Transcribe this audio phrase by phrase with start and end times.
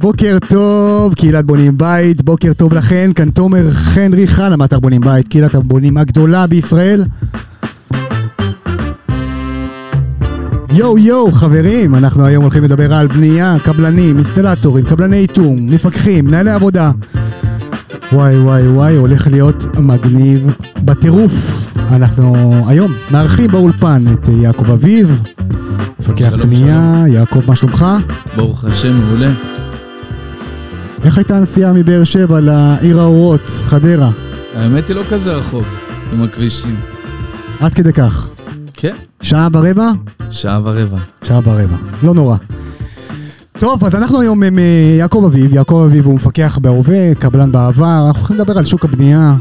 [0.00, 5.28] בוקר טוב, קהילת בונים בית, בוקר טוב לכן, כאן תומר חנרי חנה מאתר בונים בית,
[5.28, 7.04] קהילת הבונים הגדולה בישראל.
[10.70, 16.50] יואו יואו חברים, אנחנו היום הולכים לדבר על בנייה, קבלנים, אינסטלטורים, קבלני איתום, מפקחים, מנהלי
[16.50, 16.90] עבודה.
[18.12, 21.66] וואי וואי וואי, הולך להיות מגניב בטירוף.
[21.76, 25.22] אנחנו היום מארחים באולפן את יעקב אביב,
[26.00, 27.86] מפקח שלום, בנייה, יעקב מה שלומך?
[28.36, 29.57] ברוך השם, מעולה.
[31.04, 34.10] איך הייתה הנסיעה מבאר שבע לעיר האורות, חדרה?
[34.54, 35.64] האמת היא לא כזה רחוק
[36.12, 36.74] עם הכבישים.
[37.60, 38.28] עד כדי כך.
[38.74, 39.90] כן, שעה ברבע?
[40.30, 40.96] שעה ורבע.
[41.22, 41.76] שעה ברבע.
[42.02, 42.36] לא נורא.
[43.58, 45.54] טוב, אז אנחנו היום עם אה, יעקב אביב.
[45.54, 48.06] יעקב אביב הוא מפקח בהווה, קבלן בעבר.
[48.06, 49.34] אנחנו הולכים לדבר על שוק הבנייה.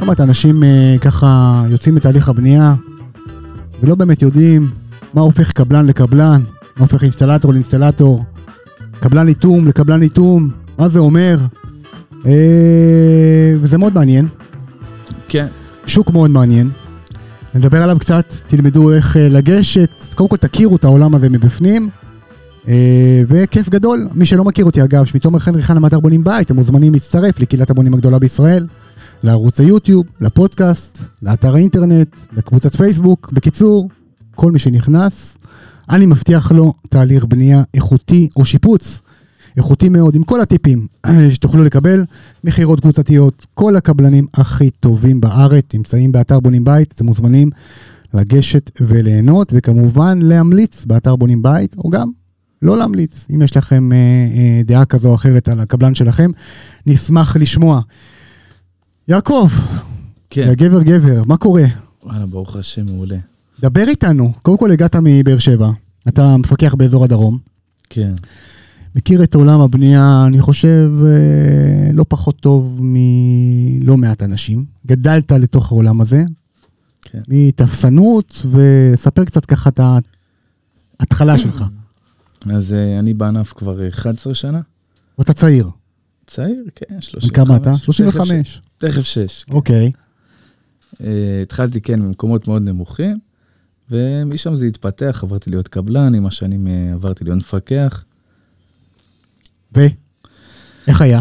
[0.00, 2.74] לא מעט אנשים אה, ככה יוצאים מתהליך הבנייה
[3.82, 4.70] ולא באמת יודעים
[5.14, 6.42] מה הופך קבלן לקבלן,
[6.76, 8.24] מה הופך אינסטלטור לאינסטלטור,
[9.00, 11.38] קבלן איתום לקבלן איתום, מה זה אומר.
[12.26, 14.26] אה, וזה מאוד מעניין.
[15.28, 15.46] כן,
[15.86, 16.70] שוק מאוד מעניין.
[17.54, 21.88] נדבר עליו קצת, תלמדו איך אה, לגשת, קודם כל תכירו את העולם הזה מבפנים.
[22.68, 26.46] אה, וכיף גדול, מי שלא מכיר אותי אגב, שמי תומר חנרי חנה מאתר בונים בית,
[26.46, 28.66] אתם מוזמנים להצטרף לקהילת הבונים הגדולה בישראל,
[29.22, 33.88] לערוץ היוטיוב, לפודקאסט, לאתר האינטרנט, לקבוצת פייסבוק, בקיצור,
[34.34, 35.38] כל מי שנכנס,
[35.90, 39.02] אני מבטיח לו תהליך בנייה איכותי או שיפוץ
[39.56, 40.86] איכותי מאוד, עם כל הטיפים
[41.32, 42.04] שתוכלו לקבל,
[42.44, 47.50] מכירות קבוצתיות, כל הקבלנים הכי טובים בארץ נמצאים באתר בונים בית, אתם מוזמנים
[48.14, 52.10] לגשת וליהנות, וכמובן להמליץ באתר בונים בית, או גם
[52.62, 56.30] לא להמליץ, אם יש לכם אה, אה, דעה כזו או אחרת על הקבלן שלכם,
[56.86, 57.80] נשמח לשמוע.
[59.08, 59.48] יעקב,
[60.30, 60.52] כן.
[60.54, 61.64] גבר גבר, מה קורה?
[62.02, 63.18] וואלה, ברוך השם, מעולה.
[63.62, 65.70] דבר איתנו, קודם כל הגעת מבאר שבע,
[66.08, 67.38] אתה מפקח באזור הדרום.
[67.90, 68.12] כן,
[68.94, 74.64] מכיר את עולם הבנייה, אני חושב, אה, לא פחות טוב מלא מעט אנשים.
[74.86, 76.24] גדלת לתוך העולם הזה,
[77.02, 77.20] כן.
[77.28, 79.80] מתפסנות, וספר קצת ככה את
[81.00, 81.64] ההתחלה שלך.
[82.50, 84.60] אז אה, אני בענף כבר 11 שנה.
[85.18, 85.68] ואתה צעיר.
[86.26, 87.30] צעיר, כן, בן 35.
[87.36, 87.72] כמה אתה?
[87.76, 88.48] תכף 35.
[88.48, 89.44] ש- תכף 6.
[89.50, 89.92] אוקיי.
[91.42, 93.18] התחלתי, כן, ממקומות מאוד נמוכים,
[93.90, 98.04] ומשם זה התפתח, עברתי להיות קבלן, עם השנים אה, עברתי להיות מפקח.
[99.76, 99.80] ו?
[100.88, 101.20] איך היה?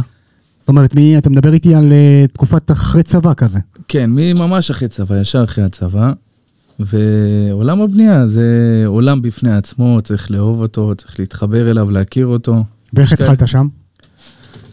[0.59, 3.59] זאת אומרת, מי, אתה מדבר איתי על אה, תקופת אחרי צבא כזה.
[3.87, 6.11] כן, ממש אחרי צבא, ישר אחרי הצבא.
[6.79, 12.63] ועולם הבנייה זה עולם בפני עצמו, צריך לאהוב אותו, צריך להתחבר אליו, להכיר אותו.
[12.93, 13.13] ואיך.
[13.13, 13.67] התחלת שם?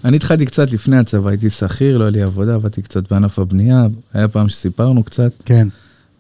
[0.04, 3.86] אני התחלתי קצת לפני הצבא, הייתי שכיר, לא היה לי עבודה, עבדתי קצת בענף הבנייה,
[4.14, 5.68] היה פעם שסיפרנו קצת, כן.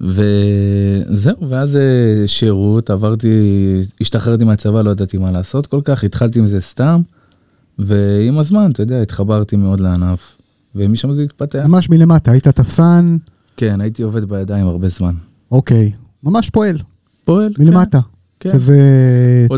[0.00, 1.82] וזהו, ואז אה,
[2.26, 3.28] שירות, עברתי,
[4.00, 7.00] השתחררתי מהצבא, לא ידעתי מה לעשות כל כך, התחלתי עם זה סתם,
[7.78, 10.20] ועם הזמן, אתה יודע, התחברתי מאוד לענף,
[10.74, 11.64] ומשם זה התפתח.
[11.68, 13.16] ממש מלמטה, היית תפסן,
[13.56, 15.14] כן, הייתי עובד בידיים הרבה זמן.
[15.50, 15.92] אוקיי.
[16.22, 16.78] ממש פועל,
[17.24, 17.52] פועל?
[17.58, 18.00] מלמטה.
[18.40, 18.52] כן.
[18.52, 18.78] שזה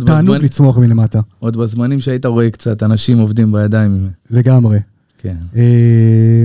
[0.06, 1.20] תענוג בזמן- לצמוח מלמטה.
[1.38, 4.08] עוד בזמנים שהיית רואה קצת אנשים עובדים בידיים.
[4.30, 4.78] לגמרי.
[5.18, 5.36] כן.
[5.56, 6.44] אה,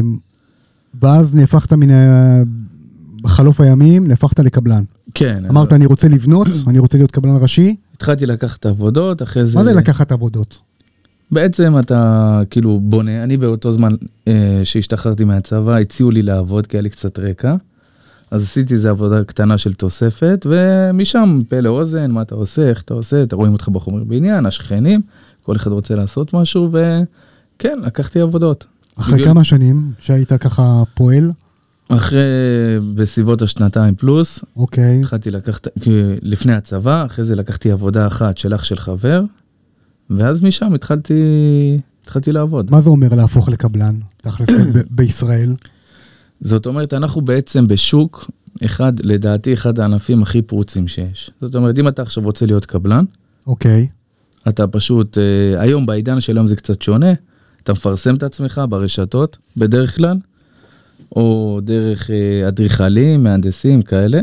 [1.01, 1.87] ואז נהפכת מן.
[3.23, 4.83] בחלוף הימים, נהפכת לקבלן.
[5.13, 5.43] כן.
[5.49, 7.75] אמרת, אז אני רוצה לבנות, אני רוצה להיות קבלן ראשי.
[7.95, 9.55] התחלתי לקחת עבודות, אחרי זה...
[9.57, 10.59] מה זה לקחת עבודות?
[11.31, 13.91] בעצם אתה כאילו בונה, אני באותו זמן
[14.27, 17.55] אה, שהשתחררתי מהצבא, הציעו לי לעבוד, כי היה לי קצת רקע.
[18.31, 22.93] אז עשיתי איזה עבודה קטנה של תוספת, ומשם פה לאוזן, מה אתה עושה, איך אתה
[22.93, 25.01] עושה, אתה רואים אותך בחומר בניין, השכנים,
[25.43, 28.65] כל אחד רוצה לעשות משהו, וכן, לקחתי עבודות.
[28.99, 31.31] אחרי בגלל- כמה שנים שהיית ככה פועל,
[31.89, 32.19] אחרי,
[32.95, 35.67] בסביבות השנתיים פלוס, אוקיי, התחלתי לקחת,
[36.21, 39.21] לפני הצבא, אחרי זה לקחתי עבודה אחת של אח של חבר,
[40.09, 41.13] ואז משם התחלתי,
[42.01, 42.71] התחלתי לעבוד.
[42.71, 44.49] מה זה אומר להפוך לקבלן, תכלס
[44.89, 45.55] בישראל?
[46.41, 48.31] זאת אומרת, אנחנו בעצם בשוק,
[48.65, 51.31] אחד, לדעתי, אחד הענפים הכי פרוצים שיש.
[51.41, 53.05] זאת אומרת, אם אתה עכשיו רוצה להיות קבלן,
[53.47, 53.87] אוקיי,
[54.47, 57.13] אתה פשוט, אה, היום בעידן של היום זה קצת שונה,
[57.63, 60.17] אתה מפרסם את עצמך ברשתות, בדרך כלל,
[61.15, 64.21] או דרך אה, אדריכלים, מהנדסים, כאלה.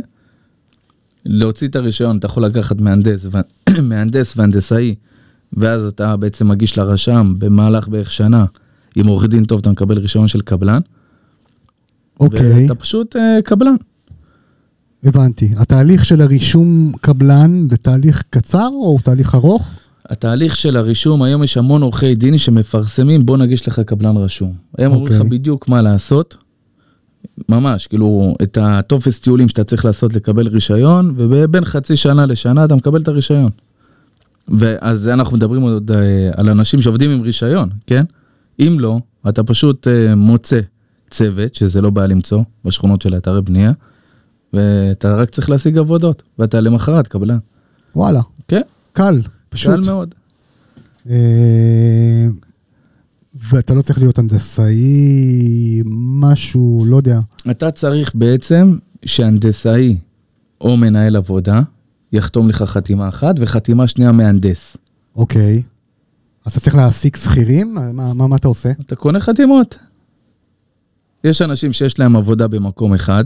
[1.26, 4.94] להוציא את הרישיון, אתה יכול לקחת מהנדס, ו- מהנדס והנדסאי,
[5.52, 8.44] ואז אתה בעצם מגיש לרשם במהלך בערך שנה,
[8.96, 10.80] עם עורך דין טוב אתה מקבל רישיון של קבלן.
[12.20, 13.74] אוקיי, ואתה פשוט אה, קבלן.
[15.04, 15.50] הבנתי.
[15.56, 19.70] התהליך של הרישום קבלן זה תהליך קצר או תהליך ארוך?
[20.08, 24.52] התהליך של הרישום, היום יש המון עורכי דין שמפרסמים, בוא נגיש לך קבלן רשום.
[24.78, 25.38] הם אומרים לך אוקיי.
[25.38, 26.36] בדיוק מה לעשות,
[27.48, 32.74] ממש, כאילו, את הטופס טיולים שאתה צריך לעשות לקבל רישיון, ובין חצי שנה לשנה אתה
[32.74, 33.50] מקבל את הרישיון.
[34.58, 38.04] ואז אנחנו מדברים עוד אה, על אנשים שעובדים עם רישיון, כן?
[38.60, 40.60] אם לא, אתה פשוט אה, מוצא
[41.10, 43.72] צוות, שזה לא בעיה למצוא, בשכונות של אתרי בנייה,
[44.52, 47.38] ואתה רק צריך להשיג עבודות, ואתה למחרת קבלן.
[47.96, 48.62] וואלה, כן,
[48.92, 49.74] קל, פשוט.
[49.74, 50.14] קל מאוד.
[53.34, 55.82] אה, ואתה לא צריך להיות הנדסאי,
[56.20, 57.20] משהו, לא יודע.
[57.50, 59.96] אתה צריך בעצם שהנדסאי
[60.60, 61.60] או מנהל עבודה
[62.12, 64.76] יחתום לך חתימה אחת וחתימה שנייה מהנדס.
[65.16, 65.62] אוקיי.
[66.46, 67.74] אז אתה צריך להעסיק שכירים?
[67.74, 68.70] מה, מה, מה אתה עושה?
[68.86, 69.78] אתה קונה חתימות.
[71.24, 73.24] יש אנשים שיש להם עבודה במקום אחד,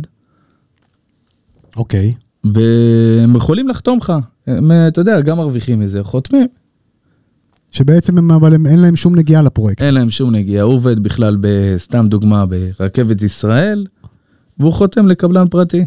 [1.77, 2.15] אוקיי.
[2.45, 4.13] והם יכולים לחתום לך.
[4.47, 6.47] הם, אתה יודע, גם מרוויחים מזה, חותמים.
[7.75, 9.83] שבעצם הם, אבל הם, אין להם שום נגיעה לפרויקט.
[9.83, 11.37] אין להם שום נגיעה, הוא עובד בכלל,
[11.79, 13.87] סתם דוגמה, ברכבת ישראל,
[14.59, 15.85] והוא חותם לקבלן פרטי.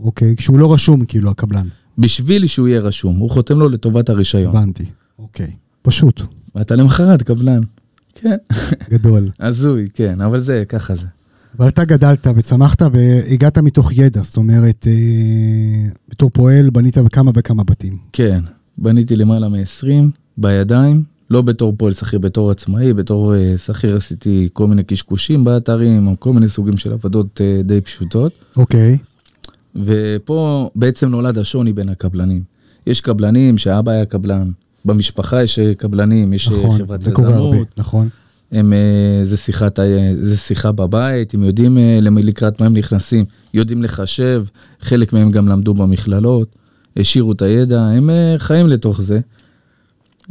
[0.00, 1.66] אוקיי, כשהוא לא רשום כאילו הקבלן.
[1.98, 4.56] בשביל שהוא יהיה רשום, הוא חותם לו לטובת הרישיון.
[4.56, 4.84] הבנתי.
[5.18, 5.50] אוקיי.
[5.82, 6.22] פשוט,
[6.54, 7.60] ואתה למחרת קבלן.
[8.14, 8.36] כן.
[8.90, 9.28] גדול.
[9.40, 11.06] הזוי, כן, אבל זה, ככה זה.
[11.58, 17.64] אבל אתה גדלת וצמחת והגעת מתוך ידע, זאת אומרת, אה, בתור פועל בנית בכמה וכמה
[17.64, 17.98] בתים.
[18.12, 18.40] כן,
[18.78, 21.02] בניתי למעלה מ-20 בידיים,
[21.32, 26.14] לא בתור פועל שכיר, בתור עצמאי, בתור אה, שכיר עשיתי כל מיני קשקושים באתרים, או
[26.18, 28.32] כל מיני סוגים של עבודות אה, די פשוטות.
[28.56, 28.98] אוקיי,
[29.76, 32.42] ופה בעצם נולד השוני בין הקבלנים.
[32.86, 34.50] יש קבלנים שהאבא היה קבלן,
[34.84, 38.08] במשפחה יש אה, קבלנים, יש נכון, חברת זה קורה הרבה, יזמות, נכון.
[38.52, 38.72] הם,
[39.24, 39.78] זה, שיחת,
[40.22, 43.24] זה שיחה בבית, הם יודעים לקראת מה הם נכנסים,
[43.54, 44.44] יודעים לחשב,
[44.80, 46.56] חלק מהם גם למדו במכללות,
[46.96, 49.20] השאירו את הידע, הם חיים לתוך זה.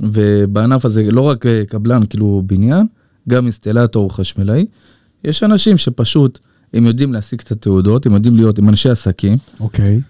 [0.01, 2.87] ובענף הזה לא רק אה, קבלן, כאילו בניין,
[3.29, 4.65] גם אינסטלטור חשמלאי.
[5.23, 6.39] יש אנשים שפשוט,
[6.73, 10.01] הם יודעים להשיג את התעודות, הם יודעים להיות, הם אנשי עסקים, אוקיי,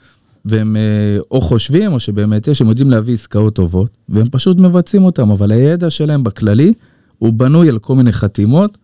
[0.45, 5.03] והם אה, או חושבים או שבאמת יש, הם יודעים להביא עסקאות טובות, והם פשוט מבצעים
[5.03, 6.73] אותם, אבל הידע שלהם בכללי,
[7.17, 8.77] הוא בנוי על כל מיני חתימות,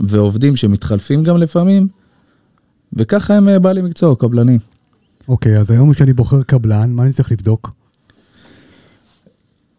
[0.00, 1.88] ועובדים שמתחלפים גם לפעמים,
[2.92, 4.58] וככה הם אה, בעלי מקצוע, קבלנים.
[5.28, 7.77] אוקיי, אז היום כשאני בוחר קבלן, מה אני צריך לבדוק?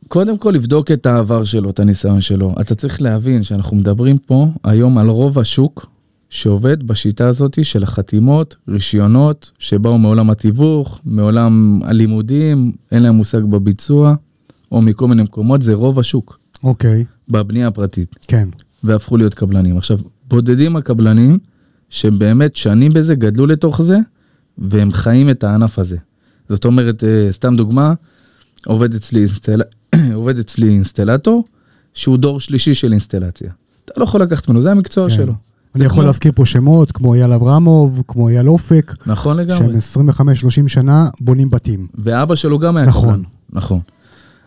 [0.09, 2.55] קודם כל לבדוק את העבר שלו, את הניסיון שלו.
[2.61, 5.85] אתה צריך להבין שאנחנו מדברים פה היום על רוב השוק
[6.29, 14.15] שעובד בשיטה הזאת של החתימות, רישיונות, שבאו מעולם התיווך, מעולם הלימודים, אין להם מושג בביצוע,
[14.71, 18.49] או מכל מיני מקומות, זה רוב השוק אוקיי, בבנייה הפרטית, כן,
[18.83, 19.77] והפכו להיות קבלנים.
[19.77, 19.97] עכשיו,
[20.27, 21.37] בודדים הקבלנים
[21.89, 23.97] שהם באמת שנים בזה, גדלו לתוך זה,
[24.57, 25.97] והם חיים את הענף הזה.
[26.49, 27.93] זאת אומרת, אה, סתם דוגמה,
[28.65, 29.61] עובד אצלי, אינסטל...
[30.19, 31.43] עובד אצלי אינסטלטור,
[31.93, 33.51] שהוא דור שלישי של אינסטלציה.
[33.85, 35.15] אתה לא יכול לקחת ממנו, זה המקצוע כן.
[35.15, 35.33] שלו.
[35.75, 39.81] אני יכול להזכיר פה שמות, כמו אייל אברמוב, כמו אייל אופק, נכון לגמרי.
[39.81, 40.05] שהם
[40.65, 41.87] 25-30 שנה בונים בתים.
[41.95, 43.09] ואבא שלו גם היה נכון.
[43.09, 43.23] קבלן.
[43.49, 43.79] נכון.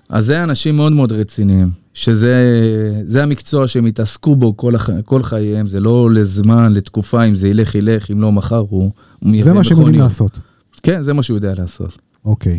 [0.09, 2.43] אז זה אנשים מאוד מאוד רציניים, שזה
[3.09, 4.91] זה המקצוע שהם התעסקו בו כל, הח...
[5.05, 8.91] כל חייהם, זה לא לזמן, לתקופה, אם זה ילך ילך, אם לא מחר הוא,
[9.21, 10.01] הוא זה מה שהם יודעים.
[10.01, 10.39] לעשות.
[10.83, 11.99] כן, זה מה שהוא יודע לעשות.
[12.25, 12.59] אוקיי,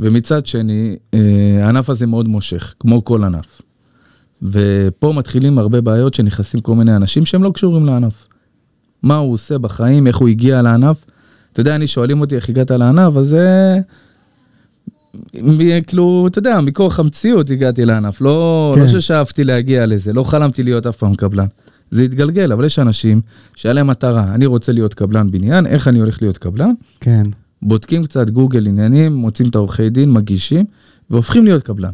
[0.00, 1.18] ומצד שני, אה,
[1.62, 3.62] הענף הזה מאוד מושך, כמו כל ענף.
[4.42, 8.28] ופה מתחילים הרבה בעיות שנכנסים כל מיני אנשים שהם לא קשורים לענף.
[9.02, 10.96] מה הוא עושה בחיים, איך הוא הגיע לענף.
[11.52, 13.76] אתה יודע, אני שואלים אותי איך הגעת לענף, אז זה...
[15.34, 18.80] מ- כאילו, אתה יודע, מכורח המציאות הגעתי לענף, לא, כן.
[18.80, 21.46] לא ששאפתי להגיע לזה, לא חלמתי להיות אף פעם קבלן.
[21.90, 23.20] זה התגלגל, אבל יש אנשים
[23.54, 26.70] שהיה להם מטרה, אני רוצה להיות קבלן בניין, איך אני הולך להיות קבלן?
[27.00, 27.26] כן,
[27.62, 30.64] בודקים קצת גוגל עניינים, מוצאים את העורכי דין, מגישים,
[31.10, 31.92] והופכים להיות קבלן.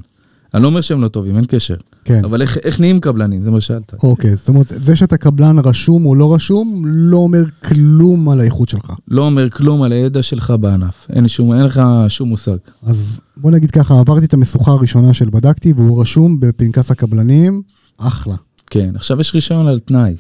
[0.55, 1.75] אני לא אומר שהם לא טובים, אין קשר.
[2.05, 2.25] כן.
[2.25, 3.95] אבל איך, איך נהיים קבלנים, זה מה ששאלת.
[4.03, 8.69] אוקיי, זאת אומרת, זה שאתה קבלן רשום או לא רשום, לא אומר כלום על האיכות
[8.69, 8.93] שלך.
[9.09, 11.07] לא אומר כלום על הידע שלך בענף.
[11.11, 12.57] אין, שום, אין לך שום מושג.
[12.83, 17.63] אז בוא נגיד ככה, עברתי את המשוכה הראשונה של בדקתי, והוא רשום בפנקס הקבלנים,
[17.99, 18.35] אחלה.
[18.71, 20.15] כן, עכשיו יש רישיון על תנאי,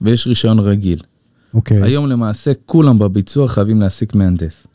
[0.00, 1.00] ויש רישיון רגיל.
[1.54, 4.66] אוקיי, היום למעשה כולם בביצוע חייבים להעסיק מהנדס.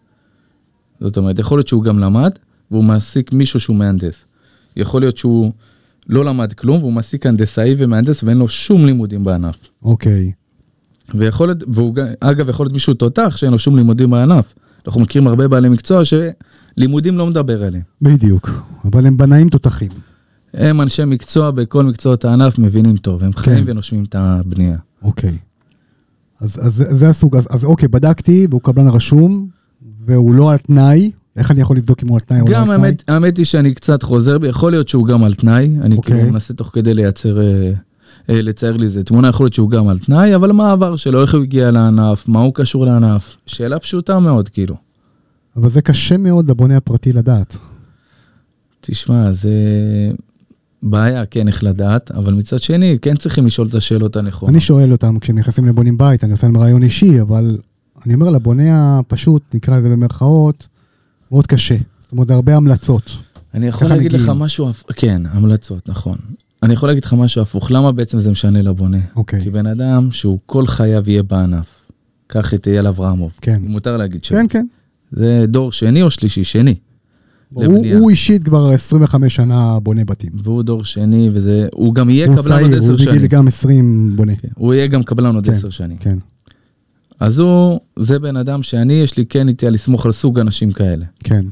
[0.99, 2.31] זאת אומרת, יכול להיות שהוא גם למד,
[2.71, 4.25] והוא מעסיק מישהו שהוא מהנדס.
[4.77, 5.51] יכול להיות שהוא
[6.09, 9.55] לא למד כלום, והוא מעסיק הנדסאי ומהנדס ואין לו שום לימודים בענף.
[9.83, 10.31] אוקיי,
[11.13, 14.45] ויכול להיות, והוא אגב יכול להיות מישהו תותח שאין לו שום לימודים בענף.
[14.87, 17.83] אנחנו מכירים הרבה בעלי מקצוע שלימודים לא מדבר עליהם.
[18.01, 18.49] בדיוק.
[18.85, 19.91] אבל הם בנאים תותחים.
[20.53, 23.71] הם אנשי מקצוע בכל מקצועות הענף מבינים טוב, הם חיים כן.
[23.71, 24.77] ונושמים את הבנייה.
[25.01, 25.37] אוקיי.
[26.39, 29.47] אז, אז זה הסוג, אז, אז אוקיי, בדקתי, והוא קבלן רשום,
[30.05, 31.11] והוא לא על תנאי.
[31.35, 32.75] איך אני יכול לבדוק אם הוא על תנאי או לא על גם תנאי?
[32.75, 36.15] האמת, האמת היא שאני קצת חוזר יכול להיות שהוא גם על תנאי, אני אוקיי.
[36.15, 37.71] כאילו מנסה תוך כדי לייצר, אה,
[38.29, 41.21] אה, לצייר לי איזה תמונה, יכול להיות שהוא גם על תנאי, אבל מה העבר שלו,
[41.21, 44.75] איך הוא הגיע לענף, מה הוא קשור לענף, שאלה פשוטה מאוד כאילו.
[45.57, 47.57] אבל זה קשה מאוד לבונה הפרטי לדעת.
[48.81, 49.49] תשמע, זה
[50.83, 54.49] בעיה, כן, איך לדעת, אבל מצד שני, כן צריכים לשאול את השאלות הנכונות.
[54.49, 57.57] אני שואל אותם כשהם נכנסים לבונים בית, אני עושה להם רעיון אישי, אבל
[58.05, 60.67] אני אומר לבונה הפשוט, נקרא לזה במרכאות,
[61.31, 61.75] מאוד קשה.
[61.99, 63.11] זאת אומרת, זה הרבה המלצות.
[63.53, 64.39] אני יכול להגיד לך מגיעים.
[64.39, 66.17] משהו, הפ- כן, המלצות, נכון.
[66.63, 68.97] אני יכול להגיד לך משהו הפוך, למה בעצם זה משנה לבונה?
[69.15, 69.41] אוקיי.
[69.43, 71.65] כי בן אדם שהוא כל חייו יהיה בענף,
[72.27, 73.61] קח את אייל אברמוב, כן.
[73.67, 74.35] מותר להגיד שם.
[74.35, 74.65] כן, כן.
[75.11, 76.43] זה דור שני או שלישי?
[76.43, 76.75] שני.
[77.53, 77.65] הוא.
[77.99, 80.31] הוא אישית כבר 25 שנה בונה בתים.
[80.43, 83.15] והוא דור שני, וזה, הוא גם יהיה הוא קבלן עוד צעיר, הוא עשר שנים.
[83.15, 84.35] בגיל גם 20 בונה.
[84.35, 85.97] כן, הוא יהיה גם קבלן עוד כן, עשר שנים.
[85.97, 86.17] כן,
[87.19, 91.05] אז הוא, זה בן אדם שאני, יש לי כן נטייה לסמוך על סוג אנשים כאלה.
[91.23, 91.45] כן.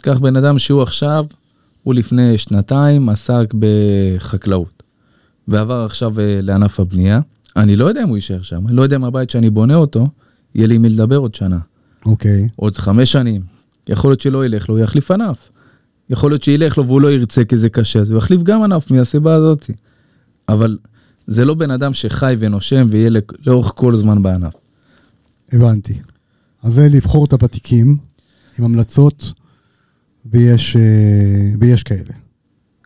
[0.00, 1.24] קח בן אדם שהוא עכשיו,
[1.82, 4.82] הוא לפני שנתיים עסק בחקלאות,
[5.48, 7.20] ועבר עכשיו אה, לענף הבנייה.
[7.56, 10.08] אני לא יודע אם הוא יישאר שם, אני לא יודע אם הבית שאני בונה אותו,
[10.54, 11.58] יהיה לי מי לדבר עוד שנה,
[12.06, 12.48] אוקיי.
[12.56, 13.42] עוד חמש שנים.
[13.88, 15.36] יכול להיות שלא ילך לו, הוא יחליף ענף.
[16.10, 18.90] יכול להיות שילך לו והוא לא ירצה כי זה קשה, אז הוא יחליף גם ענף
[18.90, 19.70] מהסיבה הזאת.
[20.48, 20.78] אבל
[21.26, 23.10] זה לא בן אדם שחי ונושם ויהיה
[23.46, 24.52] לאורך כל זמן בענף.
[25.52, 25.98] הבנתי.
[26.62, 27.96] אז זה לבחור את הוותיקים
[28.58, 29.32] עם המלצות,
[30.26, 32.14] ויש, אה, ויש כאלה.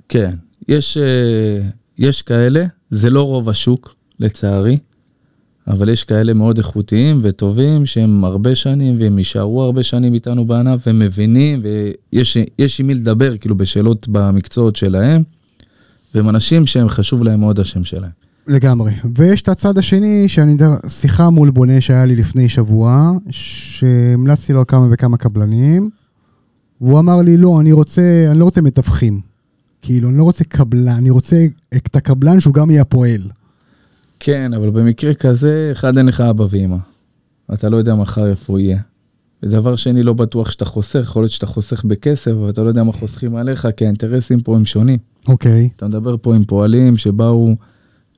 [0.09, 0.35] כן,
[0.69, 4.79] יש, אה, יש כאלה, זה לא רוב השוק, לצערי,
[5.67, 10.87] אבל יש כאלה מאוד איכותיים וטובים שהם הרבה שנים והם יישארו הרבה שנים איתנו בענף
[10.87, 15.23] והם מבינים ויש יש עם מי לדבר כאילו בשאלות במקצועות שלהם,
[16.15, 18.22] והם אנשים שהם חשוב להם מאוד השם שלהם.
[18.53, 18.93] לגמרי.
[19.19, 24.59] ויש את הצד השני, שאני יודע, שיחה מול בונה שהיה לי לפני שבוע, שהמלצתי לו
[24.59, 25.91] על כמה וכמה קבלנים,
[26.81, 29.21] והוא אמר לי, לא, אני רוצה, אני לא רוצה מתווכים.
[29.83, 31.37] כאילו, אני לא רוצה קבלן, אני רוצה
[31.77, 33.23] את הקבלן שהוא גם יהיה הפועל.
[34.21, 36.77] כן, אבל במקרה כזה, אחד אין לך אבא ואמא.
[37.55, 38.79] אתה לא יודע מחר איפה הוא יהיה.
[39.43, 42.83] ודבר שני, לא בטוח שאתה חוסך, יכול להיות שאתה חוסך בכסף, אבל אתה לא יודע
[42.83, 44.99] מה חוסכים עליך, כי האינטרסים פה הם שונים.
[45.29, 47.57] אוקיי, אתה מדבר פה עם פועלים שבאו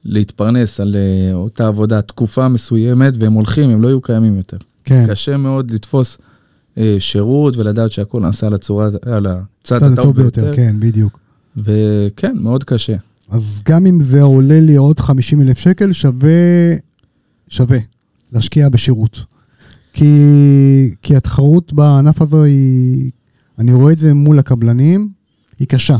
[0.04, 4.56] להתפרנס על אה, אותה עבודה תקופה מסוימת, והם הולכים, הם לא יהיו קיימים יותר.
[4.84, 5.04] כן.
[5.08, 6.18] קשה מאוד לתפוס
[6.78, 10.52] אה, שירות ולדעת שהכל נעשה על הצורה, על הצד הטוב ביותר.
[10.56, 11.18] כן, בדיוק.
[11.56, 12.96] וכן, מאוד קשה.
[13.30, 16.30] אז גם אם זה עולה לי עוד 50 אלף שקל, שווה,
[17.48, 17.78] שווה
[18.32, 19.24] להשקיע בשירות.
[19.92, 23.10] כי, כי התחרות בענף הזה היא,
[23.58, 25.08] אני רואה את זה מול הקבלנים,
[25.58, 25.96] היא קשה.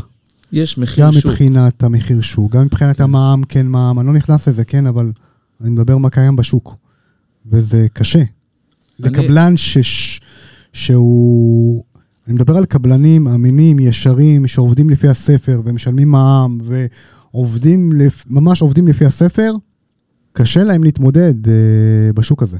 [0.51, 1.25] יש מחיר גם שוק.
[1.25, 5.11] מבחינת המחיר שוק, גם מבחינת המע"מ, כן מע"מ, אני לא נכנס לזה, כן, אבל
[5.61, 6.75] אני מדבר מה קיים בשוק.
[7.51, 8.19] וזה קשה.
[8.19, 8.27] אני-
[8.99, 10.19] לקבלן שש,
[10.73, 11.83] שהוא...
[12.27, 16.57] אני מדבר על קבלנים אמינים, ישרים, שעובדים לפי הספר ומשלמים מע"מ
[17.33, 18.23] ועובדים, לפ...
[18.29, 19.53] ממש עובדים לפי הספר,
[20.33, 21.53] קשה להם להתמודד אה,
[22.15, 22.57] בשוק הזה.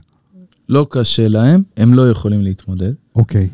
[0.70, 2.92] לא קשה להם, הם לא יכולים להתמודד.
[3.16, 3.50] אוקיי,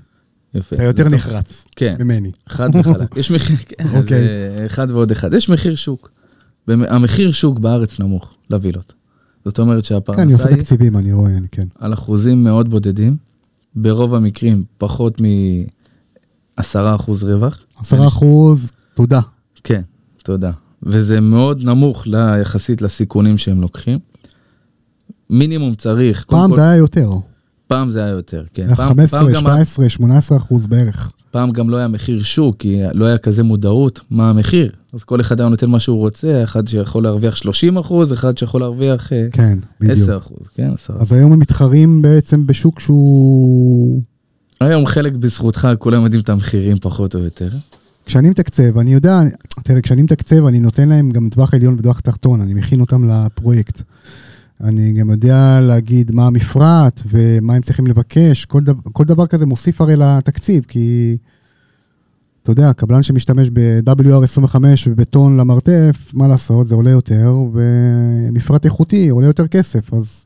[0.53, 0.75] יפה.
[0.75, 2.31] אתה יותר נחרץ כן, ממני.
[2.49, 3.15] חד וחלק.
[3.19, 4.23] יש מחיר, כן, אוקיי.
[4.23, 5.33] זה אחד ועוד אחד.
[5.33, 6.11] יש מחיר שוק.
[6.67, 8.93] המחיר שוק בארץ נמוך לווילות.
[9.45, 11.67] זאת אומרת כן, אני שהפרנסה עושה היא תקציבים, אני רואה, אני כן.
[11.79, 13.15] על אחוזים מאוד בודדים.
[13.75, 16.75] ברוב המקרים פחות מ-10%
[17.21, 17.59] רווח.
[17.77, 19.19] עשרה אחוז, תודה.
[19.63, 19.81] כן,
[20.23, 20.51] תודה.
[20.83, 22.07] וזה מאוד נמוך
[22.41, 23.99] יחסית לסיכונים שהם לוקחים.
[25.29, 27.09] מינימום צריך, פעם כל- זה היה יותר,
[27.71, 28.67] פעם זה היה יותר, כן.
[28.67, 31.11] היה פעם, 15, פעם, גם, 17, 18 אחוז בערך.
[31.31, 34.71] פעם גם לא היה מחיר שוק, כי לא היה כזה מודעות מה המחיר.
[34.93, 38.61] אז כל אחד היה נותן מה שהוא רוצה, אחד שיכול להרוויח 30 אחוז, אחד שיכול
[38.61, 40.09] להרוויח אה, כן, 10 בדיוק.
[40.09, 44.01] אחוז, כן, 10 אז היום הם מתחרים בעצם בשוק שהוא...
[44.59, 47.49] היום חלק בזכותך, כולם יודעים את המחירים פחות או יותר.
[48.05, 49.19] כשאני מתקצב, אני יודע,
[49.63, 53.81] תראה, כשאני מתקצב, אני נותן להם גם טווח עליון וטווח תחתון, אני מכין אותם לפרויקט.
[54.63, 59.45] אני גם יודע להגיד מה המפרט ומה הם צריכים לבקש, כל, דבר, כל דבר כזה
[59.45, 61.17] מוסיף הרי לתקציב, כי
[62.43, 64.55] אתה יודע, קבלן שמשתמש ב-WR25
[64.87, 70.25] ובטון למרתף, מה לעשות, זה עולה יותר, ומפרט איכותי עולה יותר כסף, אז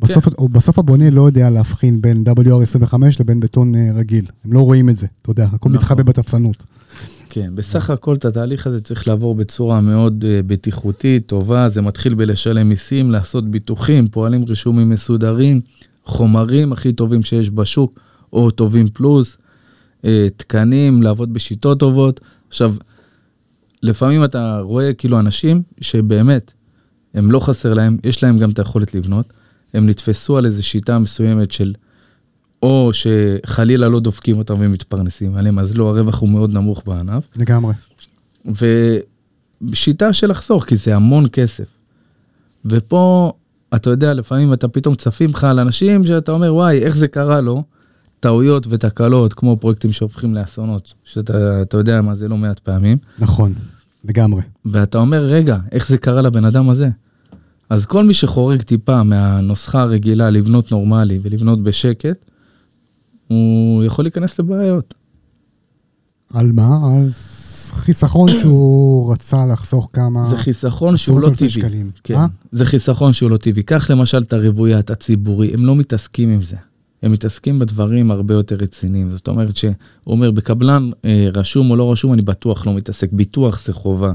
[0.00, 0.52] בסוף, כן.
[0.52, 4.26] בסוף הבונה לא יודע להבחין בין WR25 לבין בטון אה, רגיל.
[4.44, 5.72] הם לא רואים את זה, אתה יודע, הכל נכון.
[5.72, 6.66] מתחבא בתפסנות.
[7.34, 12.14] כן, בסך הכל את התהליך הזה צריך לעבור בצורה מאוד uh, בטיחותית, טובה, זה מתחיל
[12.14, 15.60] בלשלם מיסים, לעשות ביטוחים, פועלים רישומים מסודרים,
[16.04, 18.00] חומרים הכי טובים שיש בשוק,
[18.32, 19.36] או טובים פלוס,
[20.02, 22.20] uh, תקנים, לעבוד בשיטות טובות.
[22.48, 22.74] עכשיו,
[23.82, 26.52] לפעמים אתה רואה כאילו אנשים שבאמת,
[27.14, 29.32] הם לא חסר להם, יש להם גם את היכולת לבנות,
[29.74, 31.74] הם נתפסו על איזו שיטה מסוימת של
[32.62, 37.24] או שחלילה לא דופקים אותם ומתפרנסים עליהם, אז לא, הרווח הוא מאוד נמוך בענף.
[37.36, 37.74] לגמרי.
[39.62, 41.64] ושיטה של לחסוך, כי זה המון כסף.
[42.64, 43.32] ופה,
[43.74, 47.40] אתה יודע, לפעמים אתה פתאום צפים לך על אנשים שאתה אומר, וואי, איך זה קרה
[47.40, 47.62] לו?
[48.20, 53.54] טעויות ותקלות, כמו פרויקטים שהופכים לאסונות, שאתה אתה יודע מה זה לא מעט פעמים, נכון,
[54.04, 54.42] לגמרי.
[54.64, 56.88] ואתה אומר, רגע, איך זה קרה לבן אדם הזה?
[57.70, 62.30] אז כל מי שחורג טיפה מהנוסחה הרגילה לבנות נורמלי ולבנות בשקט,
[63.28, 64.94] הוא יכול להיכנס לבעיות.
[66.34, 66.68] על מה?
[66.84, 67.08] על
[67.72, 70.30] חיסכון שהוא רצה לחסוך כמה...
[70.30, 71.50] זה חיסכון שהוא לא טבעי.
[71.50, 71.90] שקלים.
[72.04, 72.26] כן, אה?
[72.52, 73.62] זה חיסכון שהוא לא טבעי.
[73.62, 76.56] קח למשל את הרבויית הציבורי, הם לא מתעסקים עם זה.
[77.02, 79.12] הם מתעסקים בדברים הרבה יותר רציניים.
[79.16, 79.72] זאת אומרת שהוא
[80.06, 83.08] אומר, בקבלן אה, רשום או לא רשום, אני בטוח לא מתעסק.
[83.12, 84.12] ביטוח זה חובה,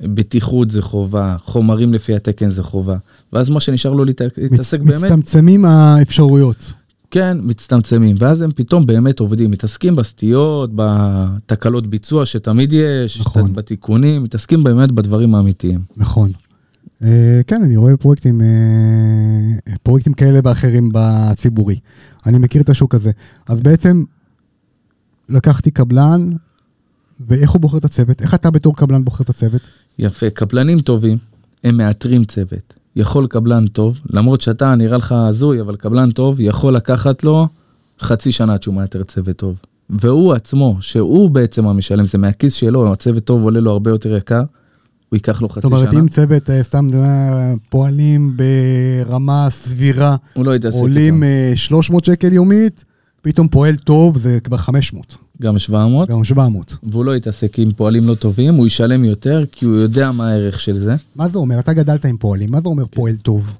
[0.00, 2.96] בטיחות זה חובה, חומרים לפי התקן זה חובה.
[3.32, 6.72] ואז מה שנשאר לו להת- להתעסק מצ- באמת, מצטמצמים האפשרויות.
[7.10, 8.16] כן, מצטמצמים.
[8.18, 13.52] ואז הם פתאום באמת עובדים, מתעסקים בסטיות, בתקלות ביצוע שתמיד יש, נכון.
[13.52, 15.80] בתיקונים, מתעסקים באמת בדברים האמיתיים.
[15.96, 16.32] נכון.
[17.02, 21.76] אה, כן, אני רואה פרויקטים, אה, פרויקטים כאלה ואחרים בציבורי.
[22.26, 23.10] אני מכיר את השוק הזה.
[23.48, 24.04] אז בעצם
[25.28, 26.30] לקחתי קבלן,
[27.20, 28.22] ואיך הוא בוחר את הצוות?
[28.22, 29.62] איך אתה בתור קבלן בוחר את הצוות?
[29.98, 31.18] יפה, קבלנים טובים,
[31.64, 32.74] הם מאתרים צוות.
[32.96, 37.48] יכול קבלן טוב, למרות שאתה נראה לך הזוי, אבל קבלן טוב יכול לקחת לו
[38.00, 39.56] חצי שנה עד שהוא מאתר צוות טוב.
[39.90, 44.42] והוא עצמו, שהוא בעצם המשלם, זה מהכיס שלו, הצוות טוב עולה לו הרבה יותר יקר,
[45.08, 50.16] הוא ייקח לו חצי זאת אומרת, שנה, אם צוות, אה, סתם אה, פועלים ברמה סבירה,
[50.32, 51.50] הוא לא יתעסק עולים איתם.
[51.50, 52.84] אה, 300 שקל יומית,
[53.22, 56.76] פתאום פועל טוב זה כבר 500, גם 700, גם 700.
[56.82, 60.60] והוא לא יתעסק עם פועלים לא טובים, הוא ישלם יותר, כי הוא יודע מה הערך
[60.60, 60.96] של זה.
[61.16, 61.58] מה זה אומר?
[61.58, 62.84] אתה גדלת עם פועלים, מה זה אומר.
[62.86, 63.58] פועל טוב?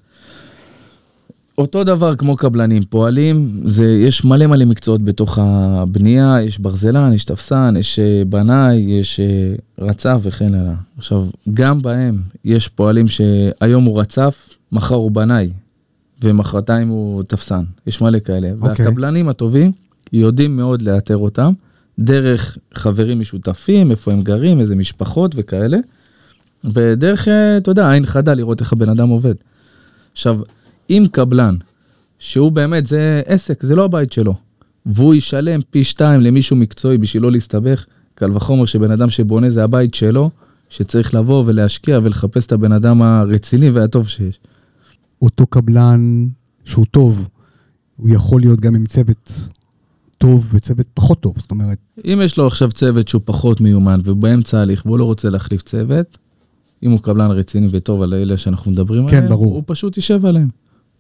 [1.59, 7.25] אותו דבר כמו קבלנים, פועלים, זה, יש מלא מלא מקצועות בתוך הבנייה, יש ברזלן, יש
[7.25, 10.75] תפסן, יש אה, בנאי, יש אה, רצף וכן הלאה.
[10.99, 15.51] עכשיו, גם בהם יש פועלים שהיום הוא רצף, מחר הוא בנאי,
[16.23, 17.65] ומחרתיים הוא תפסן.
[17.87, 18.49] יש מלא כאלה.
[18.61, 18.87] אוקיי.
[18.87, 19.73] והקבלנים הטובים
[20.13, 21.53] יודעים מאוד לאתר אותם,
[21.99, 25.79] דרך חברים משותפים, איפה הם גרים, איזה משפחות וכאלה,
[26.65, 29.35] ודרך, אה, אתה יודע, עין חדה לראות איך הבן אדם עובד.
[30.13, 30.41] עכשיו,
[30.91, 31.57] אם קבלן,
[32.19, 34.35] שהוא באמת, זה עסק, זה לא הבית שלו,
[34.87, 39.65] והוא ישלם פי שתיים למישהו מקצועי בשביל לא להסתבך, קל וחומר שבן אדם שבונה זה
[39.65, 40.31] הבית שלו,
[40.69, 44.41] שצריך לבוא ולהשקיע ולחפש את הבן אדם הרציני והטוב שיש.
[45.23, 46.27] אותו קבלן
[46.65, 47.29] שהוא טוב,
[47.97, 49.49] הוא יכול להיות גם עם צוות
[50.19, 54.59] טוב וצוות פחות טוב, זאת אומרת, אם יש לו עכשיו צוות שהוא פחות מיומן ובאמצע
[54.59, 56.19] ההליך והוא לא רוצה להחליף צוות,
[56.83, 59.55] אם הוא קבלן רציני וטוב על אלה שאנחנו מדברים כן, עליהם, ברור.
[59.55, 60.49] הוא פשוט יישב עליהם.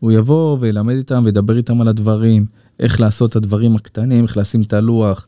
[0.00, 2.46] הוא יבוא וילמד איתם וידבר איתם על הדברים,
[2.80, 5.26] איך לעשות את הדברים הקטנים, איך לשים את הלוח,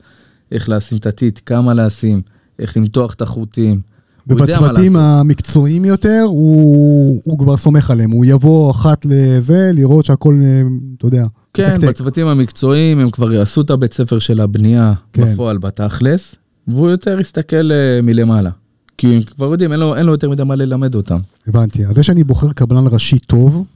[0.52, 2.22] איך לשים את הטיט, כמה לשים,
[2.58, 3.80] איך למתוח את החוטים.
[4.26, 4.96] ובצוותים.
[4.96, 10.62] המקצועיים יותר, הוא, הוא כבר סומך עליהם, הוא יבוא אחת לזה, לראות שהכל, אה,
[10.98, 11.26] אתה יודע,
[11.66, 11.88] כן, מתקתק.
[11.88, 15.32] בצוותים המקצועיים הם כבר יעשו את הבית ספר של הבנייה כן.
[15.32, 16.34] בפועל בתכלס,
[16.68, 18.50] והוא יותר יסתכל אה, מלמעלה.
[18.98, 21.18] כי הם כבר יודעים, אין לו, אין לו יותר מדי מה ללמד אותם.
[21.46, 21.86] הבנתי.
[21.86, 23.66] אז זה שאני בוחר קבלן ראשי טוב,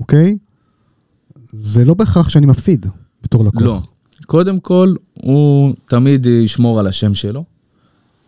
[0.00, 0.38] אוקיי?
[1.52, 2.86] זה לא בהכרח שאני מפסיד
[3.22, 3.62] בתור לקוח.
[3.62, 3.80] לא.
[4.26, 7.44] קודם כל, הוא תמיד ישמור על השם שלו,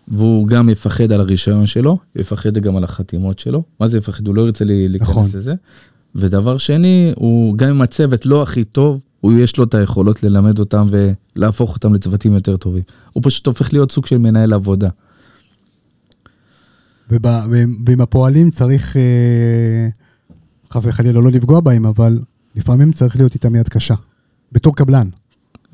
[0.09, 3.63] והוא גם יפחד על הרישיון שלו, יפחד גם על החתימות שלו.
[3.81, 4.27] מה זה יפחד?
[4.27, 5.29] הוא לא ירצה להיכנס נכון.
[5.35, 5.55] לזה.
[6.15, 10.59] ודבר שני, הוא גם אם הצוות לא הכי טוב, הוא יש לו את היכולות ללמד
[10.59, 12.83] אותם ולהפוך אותם לצוותים יותר טובים.
[13.13, 14.89] הוא פשוט הופך להיות סוג של מנהל עבודה.
[17.11, 19.89] ועם הפועלים צריך, אה,
[20.73, 22.19] חס וחלילה לא לפגוע בהם, אבל
[22.57, 23.95] לפעמים צריך להיות איתם יד קשה.
[24.53, 25.09] בתור קבלן.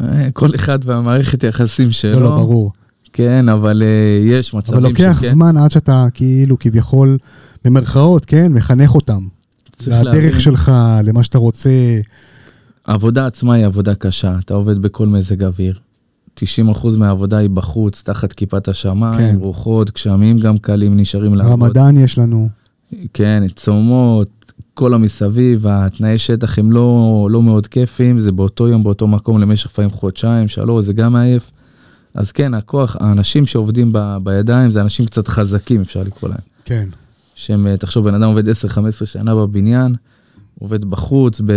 [0.00, 2.20] אה, כל אחד והמערכת יחסים שלו.
[2.20, 2.72] לא, לא, ברור.
[3.12, 5.30] כן, אבל אה, יש מצבים אבל לוקח שכן.
[5.30, 7.18] זמן עד שאתה כאילו כביכול,
[7.64, 9.37] במרכאות, כן, מחנך אותם.
[9.86, 10.72] לדרך שלך,
[11.04, 11.70] למה שאתה רוצה.
[12.86, 15.78] העבודה עצמה היא עבודה קשה, אתה עובד בכל מזג אוויר.
[16.40, 16.40] 90%
[16.96, 19.36] מהעבודה היא בחוץ, תחת כיפת השמיים, כן.
[19.40, 21.62] רוחות, גשמים גם קלים נשארים לעבוד.
[21.62, 22.48] רמדאן יש לנו.
[23.14, 24.28] כן, צומות,
[24.74, 29.66] כל המסביב, התנאי שטח הם לא, לא מאוד כיפים, זה באותו יום, באותו מקום למשך
[29.66, 31.50] לפעמים חודשיים, שלוש, זה גם מעייף.
[32.14, 36.40] אז כן, הכוח, האנשים שעובדים ב, בידיים זה אנשים קצת חזקים, אפשר לקרוא להם.
[36.64, 36.88] כן.
[37.38, 38.52] שהם, אה, תחשוב, בן אדם עובד 10-15
[39.04, 39.94] שנה בבניין,
[40.58, 41.52] עובד בחוץ, ב,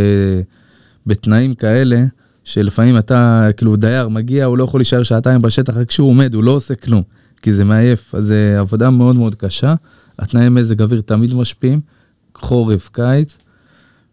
[1.08, 2.06] בתנאים כאלה,
[2.44, 6.44] שלפעמים אתה, כאילו, דייר מגיע, הוא לא יכול להישאר שעתיים בשטח, רק כשהוא עומד, הוא
[6.44, 7.04] לא עושה כלום,
[7.41, 8.15] כי זה מעייף.
[8.15, 9.74] אז זה עבודה מאוד מאוד קשה,
[10.20, 11.82] התנאי מזג אוויר תמיד משפיעים,
[12.36, 13.38] חורף, קיץ,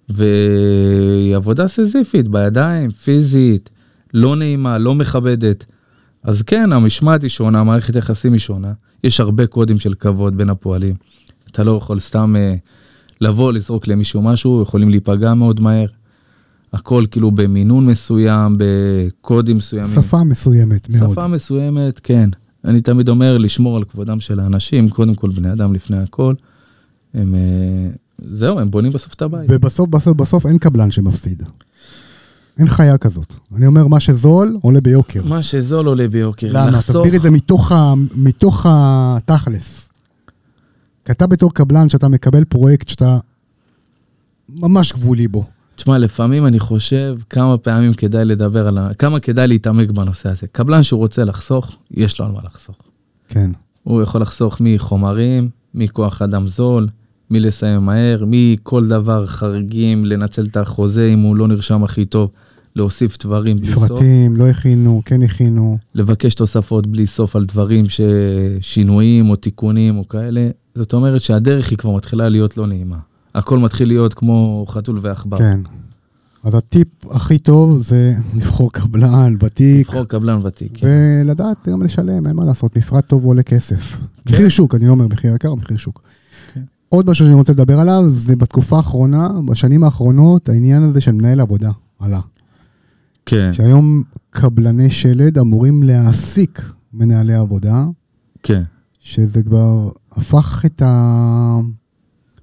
[0.09, 3.71] והיא עבודה סיזיפית, בידיים, פיזית,
[4.15, 5.65] לא נעימה, לא מכבדת.
[6.23, 8.73] אז כן, המשמעת היא שונה, מערכת יחסים היא שונה.
[9.05, 10.95] יש הרבה קודים של כבוד בין הפועלים.
[11.53, 12.55] אתה לא יכול סתם אה,
[13.21, 15.87] לבוא, לזרוק למישהו משהו, יכולים להיפגע מאוד מהר.
[16.73, 19.91] הכל כאילו במינון מסוים, בקודים מסוימים.
[19.95, 21.11] שפה מסוימת מאוד.
[21.13, 22.31] שפה מסוימת, כן.
[22.65, 26.35] אני תמיד אומר לשמור על כבודם של האנשים, קודם כל בני אדם לפני הכל.
[27.15, 27.91] הם, אה,
[28.33, 29.47] זהו, הם בונים בסוף את הבית.
[29.51, 31.43] ובסוף, בסוף, בסוף אין קבלן שמפסיד.
[32.59, 33.35] אין חיה כזאת.
[33.57, 35.25] אני אומר, מה שזול, עולה ביוקר.
[35.25, 36.49] מה שזול עולה ביוקר.
[36.51, 36.71] למה?
[36.71, 39.88] לחסוך- תסביר את זה מתוך, ה, מתוך התכלס.
[41.09, 43.19] כי אתה בתור קבלן, שאתה מקבל פרויקט שאתה
[44.49, 45.45] ממש גבולי בו.
[45.77, 48.95] תשמע, לפעמים אני חושב כמה פעמים כדאי לדבר על ה...
[48.95, 50.47] כמה כדאי להתעמק בנושא הזה.
[50.53, 52.77] קבלן שהוא רוצה לחסוך, יש לו על מה לחסוך.
[53.29, 53.51] כן.
[53.83, 56.89] הוא יכול לחסוך מחומרים, מכוח אדם זול,
[57.31, 62.31] מלסיים מהר, מכל דבר חריגים, לנצל את החוזה אם הוא לא נרשם הכי טוב,
[62.77, 65.79] להוסיף דברים בלי סוף, מפרטים, לא הכינו, כן הכינו.
[65.95, 70.49] לבקש תוספות בלי סוף על דברים ששינויים או תיקונים או כאלה.
[70.79, 72.99] זאת אומרת שהדרך היא כבר מתחילה להיות לא נעימה.
[73.35, 75.39] הכל מתחיל להיות כמו חתול ועכבר.
[75.39, 75.61] כן.
[76.45, 80.79] אז הטיפ הכי טוב זה לבחור קבלן ותיק, לבחור קבלן ותיק.
[80.83, 83.99] ולדעת גם לשלם, אין מה לעשות, מפרט טוב עולה כסף.
[84.27, 86.03] מחיר שוק, אני לא אומר מחיר יקר, מחיר שוק.
[86.55, 86.63] כן.
[86.89, 91.41] עוד משהו שאני רוצה לדבר עליו, זה בתקופה האחרונה, בשנים האחרונות, העניין הזה של מנהל
[91.41, 92.21] עבודה עלה.
[93.27, 97.85] כן, שהיום קבלני שלד אמורים להעסיק מנהלי עבודה,
[98.43, 98.63] כן.
[99.01, 99.89] שזה כבר
[100.19, 100.83] הפך את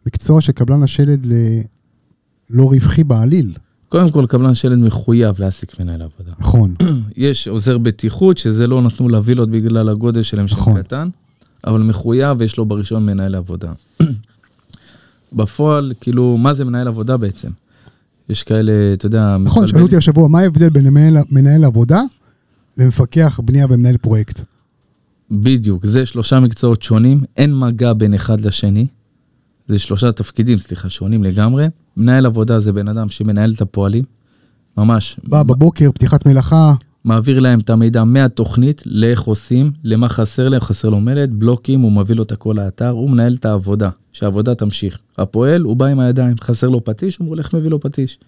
[0.03, 3.53] המקצוע של קבלן השלד ללא רווחי בעליל.
[3.89, 6.31] קודם כל, קבלן שלד מחויב להעסיק מנהל עבודה.
[6.39, 6.75] נכון,
[7.17, 10.81] יש עוזר בטיחות, שזה לא נתנו לווילות בגלל הגודל שלהם נכון.
[10.83, 11.09] קטן,
[11.67, 13.71] אבל מחויב ויש לו ברישיון מנהל עבודה.
[15.33, 17.49] בפועל, כאילו, מה זה מנהל עבודה בעצם?
[18.29, 22.01] יש כאלה, אתה יודע, נכון, שאלו אותי השבוע, מה ההבדל בין מנהל, מנהל עבודה
[22.77, 24.41] למפקח בנייה ומנהל פרויקט?
[25.31, 28.87] בדיוק, זה שלושה מקצועות שונים, אין מגע בין אחד לשני.
[29.67, 31.67] זה שלושה תפקידים, סליחה, שונים לגמרי.
[31.97, 34.03] מנהל עבודה זה בן אדם שמנהל את הפועלים,
[34.77, 35.19] ממש.
[35.23, 36.73] בא בבוקר, פתיחת מלאכה,
[37.05, 41.91] מעביר להם את המידע מהתוכנית לאיך עושים, למה חסר להם, חסר לו מלט, בלוקים, הוא
[41.91, 44.97] מביא לו את הכל לאתר, הוא מנהל את העבודה, שהעבודה תמשיך.
[45.17, 48.19] הפועל, הוא בא עם הידיים, חסר לו פטיש, הוא הולך מביא לו פטיש.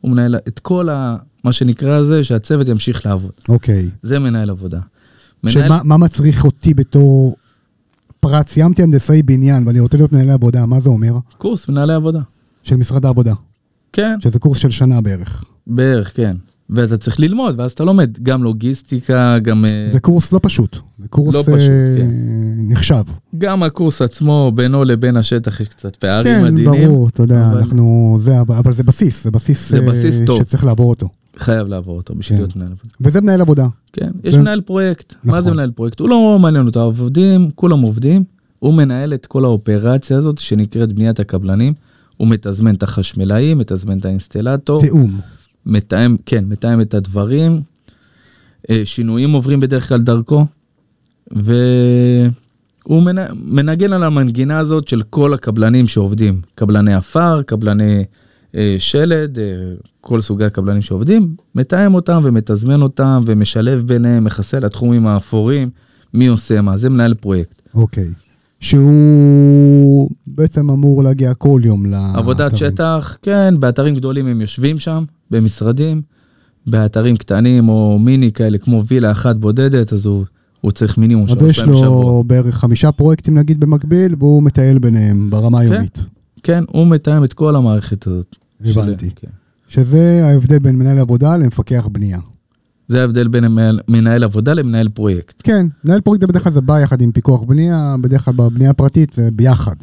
[0.00, 1.16] הוא מנהל את כל ה...
[1.44, 3.32] מה שנקרא זה, שהצוות ימשיך לעבוד.
[3.48, 3.90] אוקיי.
[4.02, 4.80] זה מנהל עבודה.
[5.44, 5.54] מנהל...
[5.66, 7.36] שמה מה מצריך אותי בתור
[8.20, 11.12] פרט, סיימתי הנדסאי בניין ואני רוצה להיות מנהל עבודה, מה זה אומר?
[11.38, 12.20] קורס מנהלי עבודה.
[12.62, 13.34] של משרד העבודה,
[13.92, 15.44] כן, שזה קורס של שנה בערך.
[15.66, 16.36] בערך, כן.
[16.70, 19.64] ואתה צריך ללמוד, ואז אתה לומד גם לוגיסטיקה, גם...
[19.64, 22.10] אה, זה קורס לא פשוט, זה קורס לא פשוט, אה, כן.
[22.58, 23.02] נחשב.
[23.38, 26.88] גם הקורס עצמו, בינו לבין השטח יש קצת פערים כן, מדהימים.
[26.88, 30.38] ברור, אתה יודע, אבל- אנחנו, זה, אבל זה בסיס, זה בסיס, זה אה, בסיס טוב.
[30.38, 31.08] שצריך לעבור אותו.
[31.38, 32.42] חייב לעבור אותו בשביל כן.
[32.44, 32.94] להיות מנהל עבודה.
[33.00, 33.66] וזה מנהל עבודה.
[33.92, 35.14] כן, יש ו- מנהל פרויקט.
[35.24, 35.52] מה זה נכון.
[35.52, 36.00] מנהל פרויקט?
[36.00, 38.24] הוא לא מעניין אותו, העובדים, כולם עובדים.
[38.58, 41.74] הוא מנהל את כל האופרציה הזאת שנקראת בניית הקבלנים.
[42.16, 45.20] הוא מתזמן את החשמלאים, מתזמן את האינסטלטור, תיאום.
[45.66, 47.60] מתאם, כן, מתאם את הדברים.
[48.70, 50.46] אה, שינויים עוברים בדרך כלל דרכו.
[51.30, 56.40] והוא מנ- מנגן על המנגינה הזאת של כל הקבלנים שעובדים.
[56.54, 58.04] קבלני עפר, קבלני
[58.78, 59.44] שלד, אה,
[60.00, 65.70] כל סוגי הקבלנים שעובדים, מתאם אותם ומתזמן אותם ומשלב ביניהם, מכסה לתחומים האפורים,
[66.14, 67.62] מי עושה מה, זה מנהל פרויקט.
[67.74, 68.08] אוקיי.
[68.60, 72.16] שהוא בעצם אמור להגיע כל יום לאתרים.
[72.16, 76.02] עבודת שטח, כן, באתרים גדולים הם יושבים שם, במשרדים,
[76.66, 80.24] באתרים קטנים או מיני כאלה כמו וילה אחת בודדת, אז הוא,
[80.60, 82.02] הוא צריך מינימום אז שלוש יש פעמים בשבוע.
[82.02, 86.04] לו בערך חמישה פרויקטים נגיד במקביל, והוא מטייל ביניהם ברמה היומית.
[86.42, 88.36] כן, הוא מתאם את כל המערכת הזאת.
[88.64, 89.10] הבנתי.
[89.16, 89.28] כן.
[89.68, 92.18] שזה ההבדל בין מנהל עבודה למפקח בנייה.
[92.88, 95.34] זה ההבדל בין המנהל- מנהל עבודה למנהל פרויקט.
[95.42, 99.12] כן, מנהל פרויקט בדרך כלל זה בא יחד עם פיקוח בנייה, בדרך כלל בבנייה הפרטית
[99.12, 99.76] זה ביחד.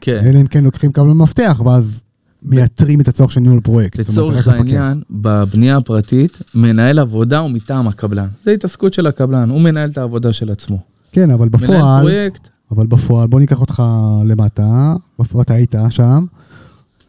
[0.00, 0.18] כן.
[0.24, 2.04] אלא אם כן לוקחים קו למפתח, ואז
[2.42, 3.98] מייתרים את הצורך של ניהול פרויקט.
[3.98, 4.48] לצורך.
[4.48, 8.26] העניין, בבנייה הפרטית, מנהל עבודה הוא מטעם הקבלן.
[8.44, 10.78] זה התעסקות של הקבלן, הוא מנהל את העבודה של עצמו.
[11.12, 13.82] כן, אבל מנהל בפועל, פרויקט, אבל בפועל, בוא ניקח אותך
[14.24, 16.24] למטה, בפועל אתה היית שם,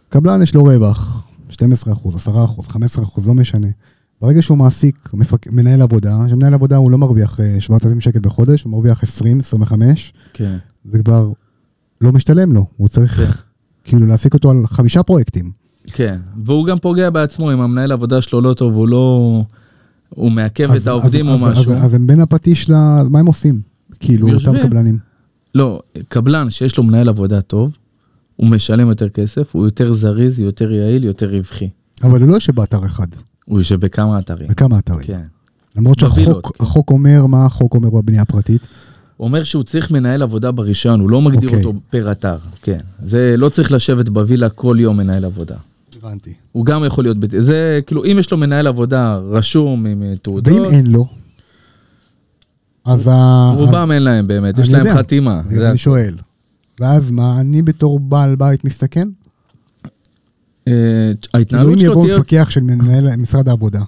[0.10, 3.68] קבלן יש לו רווח, 12 אחוז, 10 אחוז, 15 אחוז, לא משנה.
[4.22, 5.48] ברגע שהוא מעסיק מפק...
[5.48, 10.14] מנהל עבודה, שמנהל עבודה הוא לא מרוויח אה, 7,000 שקל בחודש, הוא מרוויח 20, 25,
[10.34, 11.32] כן, זה כבר
[12.02, 13.32] לא משתלם לו, הוא צריך כן.
[13.84, 15.52] כאילו להעסיק אותו על חמישה פרויקטים.
[15.88, 16.20] כן.
[16.46, 19.44] והוא גם פוגע בעצמו, אם המנהל עבודה שלו לא טוב, הוא לא...
[20.10, 21.74] הוא מעכב אז- את העובדים אז, או אז, משהו.
[21.74, 22.74] אז, אז הם בין הפטיש ל...
[23.10, 23.62] מה הם עושים?
[24.00, 24.62] כאילו, אותם.
[24.62, 25.11] קבלנים.
[25.56, 27.78] לא, קבלן שיש לו מנהל עבודה טוב,
[28.36, 31.70] הוא משלם יותר כסף, הוא יותר זריז, יותר יעיל, יותר רווחי.
[32.04, 33.08] אבל הוא לא יושב באתר אחד,
[33.46, 34.48] הוא יושב בכמה אתרים.
[34.48, 35.08] בכמה אתרים.
[35.08, 35.22] כן.
[35.76, 36.52] למרות שהחוק.
[36.60, 38.68] החוק אומר, מה החוק אומר בבנייה הפרטית?
[39.18, 41.66] הוא אומר שהוא צריך מנהל עבודה ברישיון, הוא לא מגדיר אוקיי.
[41.66, 42.38] אותו פר אתר.
[42.62, 42.80] כן.
[43.06, 45.56] זה לא צריך לשבת בווילה כל יום מנהל עבודה.
[45.98, 46.34] הבנתי.
[46.52, 50.54] הוא גם יכול להיות, זה כאילו, אם יש לו מנהל עבודה רשום עם אה, תעודות,
[50.54, 51.06] ואם אין לו,
[52.86, 53.52] אז ה...
[53.58, 54.86] רובם אין להם באמת, יש להם.
[54.98, 55.42] חתימה.
[55.50, 56.16] אני שואל.
[56.80, 59.08] ואז מה, אני בתור בעל בית מסתכן?
[60.68, 60.74] אה,
[61.22, 63.82] כאילו ההתנהלות אם שלו יבוא תהיה, מפקח של מנהל משרד העבודה,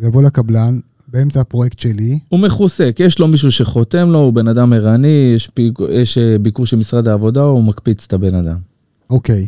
[0.00, 4.48] ויבוא לקבלן, באמצע הפרויקט שלי, הוא מכוסה, כי יש לו מישהו שחותם לו, הוא בן
[4.48, 8.56] אדם ערני, יש, פיק, יש אה, ביקור של משרד העבודה, הוא מקפיץ את הבן אדם.
[9.10, 9.46] אוקיי.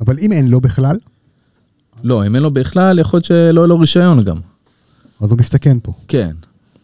[0.00, 0.96] אבל אם אין לו בכלל,
[2.04, 4.36] לא, אם אין לו בכלל, יכול להיות שלא יהיה לו רישיון גם.
[5.20, 5.92] אז הוא מסתכן פה.
[6.08, 6.30] כן.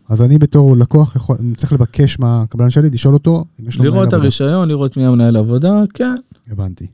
[0.08, 3.84] אז אני בתור לקוח יכול, אני צריך לבקש מהקבלן שלי, לשאול אותו אם יש לו
[3.84, 4.24] מנהל לראות את עבודה.
[4.24, 6.14] הרישיון, לראות מי המנהל עבודה, כן.
[6.50, 6.86] הבנתי.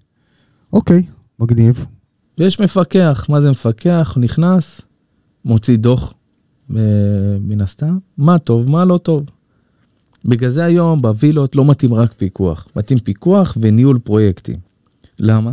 [0.73, 1.03] אוקיי,
[1.41, 1.87] מגניב.
[2.39, 4.13] ויש מפקח, מה זה מפקח?
[4.15, 4.81] הוא נכנס,
[5.45, 6.15] מוציא דוח,
[6.77, 6.83] אה,
[7.41, 9.25] מן הסתם, מה טוב, מה לא טוב.
[10.25, 14.57] בגלל זה היום בווילות לא מתאים רק פיקוח, מתאים פיקוח וניהול פרויקטים.
[15.19, 15.53] למה?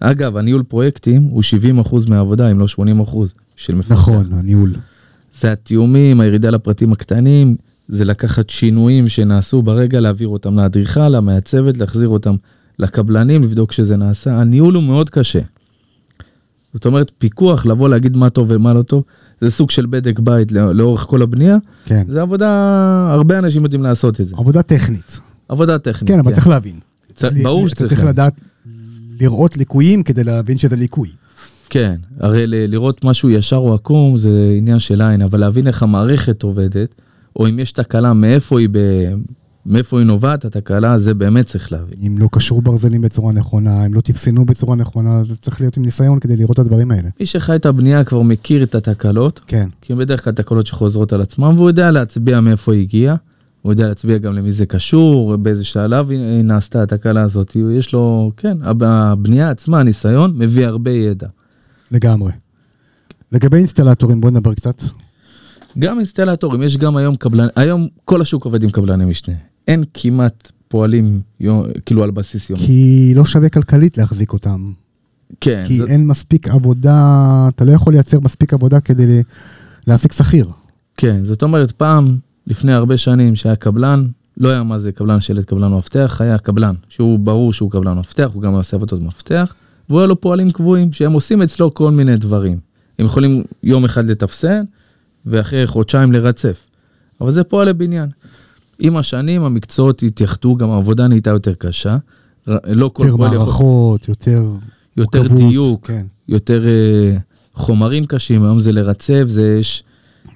[0.00, 1.42] אגב, הניהול פרויקטים הוא
[1.82, 2.66] 70% מהעבודה, אם לא
[3.04, 3.16] 80%
[3.56, 3.92] של מפקח.
[3.92, 4.70] נכון, הניהול.
[5.40, 7.56] זה התיאומים, הירידה לפרטים הקטנים,
[7.88, 12.34] זה לקחת שינויים שנעשו ברגע, להעביר אותם לאדריכל, למעצבת, להחזיר אותם
[12.78, 14.40] לקבלנים, לבדוק שזה נעשה.
[14.40, 15.40] הניהול הוא מאוד קשה.
[16.74, 19.02] זאת אומרת, פיקוח, לבוא להגיד מה טוב ומה לא טוב,
[19.40, 22.02] זה סוג של בדק בית לא- לאורך כל הבנייה, כן.
[22.08, 22.48] זה עבודה,
[23.12, 24.34] הרבה אנשים יודעים לעשות את זה.
[24.38, 25.20] עבודה טכנית.
[25.48, 26.10] עבודה טכנית.
[26.10, 26.78] כן, אבל צריך להבין.
[27.16, 28.12] צ- ברור אתה שצריך צריך להבין.
[28.14, 28.34] לדעת
[29.20, 31.08] לראות ליקויים כדי להבין שזה ליקוי.
[31.70, 35.82] כן, הרי ל- לראות משהו ישר או עקום זה עניין של עין, אבל להבין איך
[35.82, 36.94] המערכת עובדת,
[37.36, 38.78] או אם יש תקלה, מאיפה היא, ב...
[39.66, 41.98] מאיפה היא נובעת התקלה, זה באמת צריך להבין.
[42.06, 45.82] אם לא קשרו ברזלים בצורה נכונה, אם לא תפסנו בצורה נכונה, זה צריך להיות עם
[45.82, 47.08] ניסיון כדי לראות את הדברים האלה.
[47.20, 51.12] מי שחי את הבנייה כבר מכיר את התקלות, כן, כי הם בדרך כלל תקלות שחוזרות
[51.12, 53.16] על עצמם, והוא יודע להצביע מאיפה היא הגיעה,
[53.62, 58.32] הוא יודע להצביע גם למי זה קשור, באיזה שלב היא נעשתה התקלה הזאת, יש לו,
[58.36, 61.26] כן, הב- הבנייה עצמה, הניסיון, מביא הרבה ידע.
[61.90, 62.32] לגמרי.
[63.32, 64.82] לגבי אינסטלטורים, בוא נדבר קצת.
[65.78, 69.34] גם אינסטלטורים, יש גם היום קבלן, היום כל השוק עובד עם קבלני משנה.
[69.68, 72.62] אין כמעט פועלים יום, כאילו על בסיס יומי.
[72.62, 74.72] כי לא שווה כלכלית להחזיק אותם.
[75.40, 79.22] כן, כי זה, אין מספיק עבודה, אתה לא יכול לייצר מספיק עבודה כדי
[79.86, 80.48] להעסיק שכיר.
[80.96, 82.16] כן, זאת אומרת פעם,
[82.46, 86.74] לפני הרבה שנים שהיה קבלן, לא היה מה זה קבלן שלט, קבלן מפתח, היה קבלן,
[86.88, 89.54] שהוא ברור שהוא קבלן מפתח, הוא גם עושה עבודות מפתח,
[89.88, 92.58] והוא היה לו פועלים קבועים, שהם עושים אצלו כל מיני דברים.
[92.98, 94.64] הם יכולים יום אחד לתפסן,
[95.26, 96.56] ואחרי חודשיים לרצף.
[97.20, 98.08] אבל זה פועל לבניין.
[98.78, 101.96] עם השנים המקצועות התייחדו, גם העבודה נהייתה יותר קשה.
[102.46, 103.38] לא כל יותר פועל יכול...
[103.38, 104.44] מערכות, יותר...
[104.96, 106.06] יותר מורכבות, דיוק, כן.
[106.28, 107.16] יותר אה,
[107.54, 109.84] חומרים קשים, היום זה לרצף, זה יש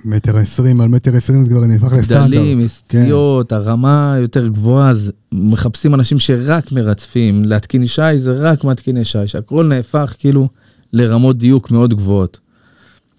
[0.04, 2.24] מטר עשרים על מטר עשרים זה כבר נהפך לסטנדרט.
[2.24, 2.68] גדלים, כן.
[2.68, 9.26] סטיות, הרמה יותר גבוהה, אז מחפשים אנשים שרק מרצפים, להתקין שי זה רק מתקיני שי,
[9.26, 10.48] שהכל נהפך כאילו
[10.92, 12.38] לרמות דיוק מאוד גבוהות.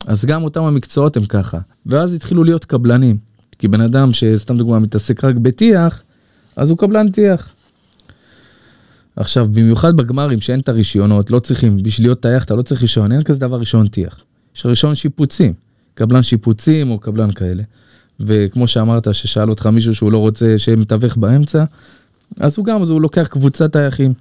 [0.07, 3.17] אז גם אותם המקצועות הם ככה, ואז התחילו להיות קבלנים,
[3.59, 6.01] כי בן אדם שסתם דוגמה מתעסק רק בטיח,
[6.55, 7.49] אז הוא קבלן טיח.
[9.15, 13.11] עכשיו, במיוחד בגמרים שאין את הרישיונות, לא צריכים, בשביל להיות טייח אתה לא צריך רישיון,
[13.11, 14.23] אין כזה דבר רישיון טיח.
[14.55, 15.53] יש רישיון שיפוצים,
[15.99, 17.63] קבלן שיפוצים או קבלן כאלה.
[18.19, 21.63] וכמו שאמרת, ששאל אותך מישהו שהוא לא רוצה שיהיה מתווך באמצע,
[22.39, 24.13] אז הוא גם, אז הוא לוקח קבוצת טייחים.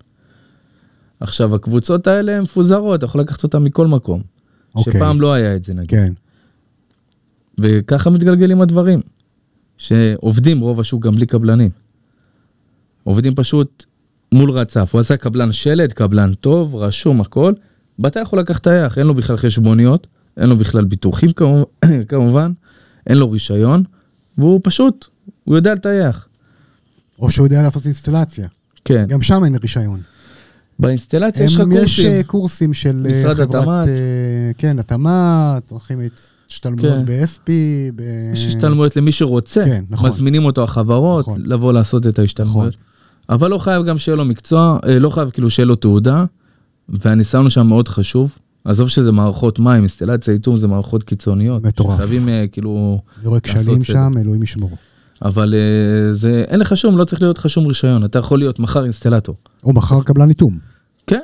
[1.20, 4.22] עכשיו, הקבוצות האלה הן מפוזרות, אתה יכול לקחת אותן מכל מקום.
[4.74, 4.92] אוקיי.
[4.92, 5.90] שפעם לא היה את זה נגיד.
[5.90, 6.12] כן.
[7.58, 9.00] וככה מתגלגלים הדברים.
[9.78, 11.70] שעובדים רוב השוק גם בלי קבלנים.
[13.04, 13.84] עובדים פשוט
[14.32, 14.90] מול רצף.
[14.92, 17.52] הוא עשה קבלן שלד, קבלן טוב, רשום הכל.
[17.98, 20.06] ואתה יכול לקחת טייח, אין לו בכלל חשבוניות,
[20.38, 21.30] אין לו בכלל ביטוחים
[22.08, 22.52] כמובן,
[23.06, 23.82] אין לו רישיון,
[24.38, 25.06] והוא פשוט,
[25.44, 26.26] הוא יודע לטייח.
[27.18, 28.48] או שהוא יודע לעשות אינסטלציה.
[28.84, 29.04] כן.
[29.08, 30.00] גם שם אין רישיון.
[30.78, 32.06] באינסטלציה יש לך הם- יש קורסים.
[32.12, 33.54] אה, קורסים של אה, משרד חברת...
[33.54, 33.88] התמ"ת.
[33.88, 33.92] אה,
[34.58, 35.98] כן, התמ"ת, הולכים
[36.50, 37.04] השתלמויות כן.
[37.04, 37.50] ב-SP.
[37.96, 40.10] ב- יש השתלמויות למי שרוצה, כן, נכון.
[40.10, 41.40] מזמינים אותו החברות נכון.
[41.46, 42.74] לבוא לעשות את ההשתלמויות.
[43.28, 46.24] אבל לא חייב גם שיהיה לו מקצוע, לא חייב כאילו שיהיה לו תעודה,
[46.88, 48.38] והניסיון שם מאוד חשוב.
[48.64, 51.62] עזוב שזה מערכות מים, אינסטלציה, איתום זה מערכות קיצוניות.
[51.62, 51.96] מטורף.
[51.96, 53.82] חייבים אה, כאילו, לעשות כשלים.
[53.82, 54.70] שם, אלוהים ישמור.
[55.22, 58.58] אבל אה, זה, אין לך שום, לא צריך להיות לך שום רישיון, אתה יכול להיות
[58.58, 59.36] מחר אינסטלטור.
[59.64, 60.58] או מחר קבלן איתום.
[61.06, 61.20] כן,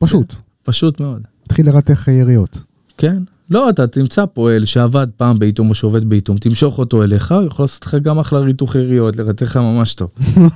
[0.00, 0.34] פשוט.
[0.62, 1.22] פשוט מאוד.
[1.42, 2.58] תתחיל לרתך יריות.
[2.98, 3.22] כן.
[3.50, 7.62] לא, אתה תמצא פועל שעבד פעם באיתום או שעובד באיתום, תמשוך אותו אליך, הוא יכול
[7.62, 10.10] לעשות לך גם אחלה ריתוך יריות, לרתך ממש טוב.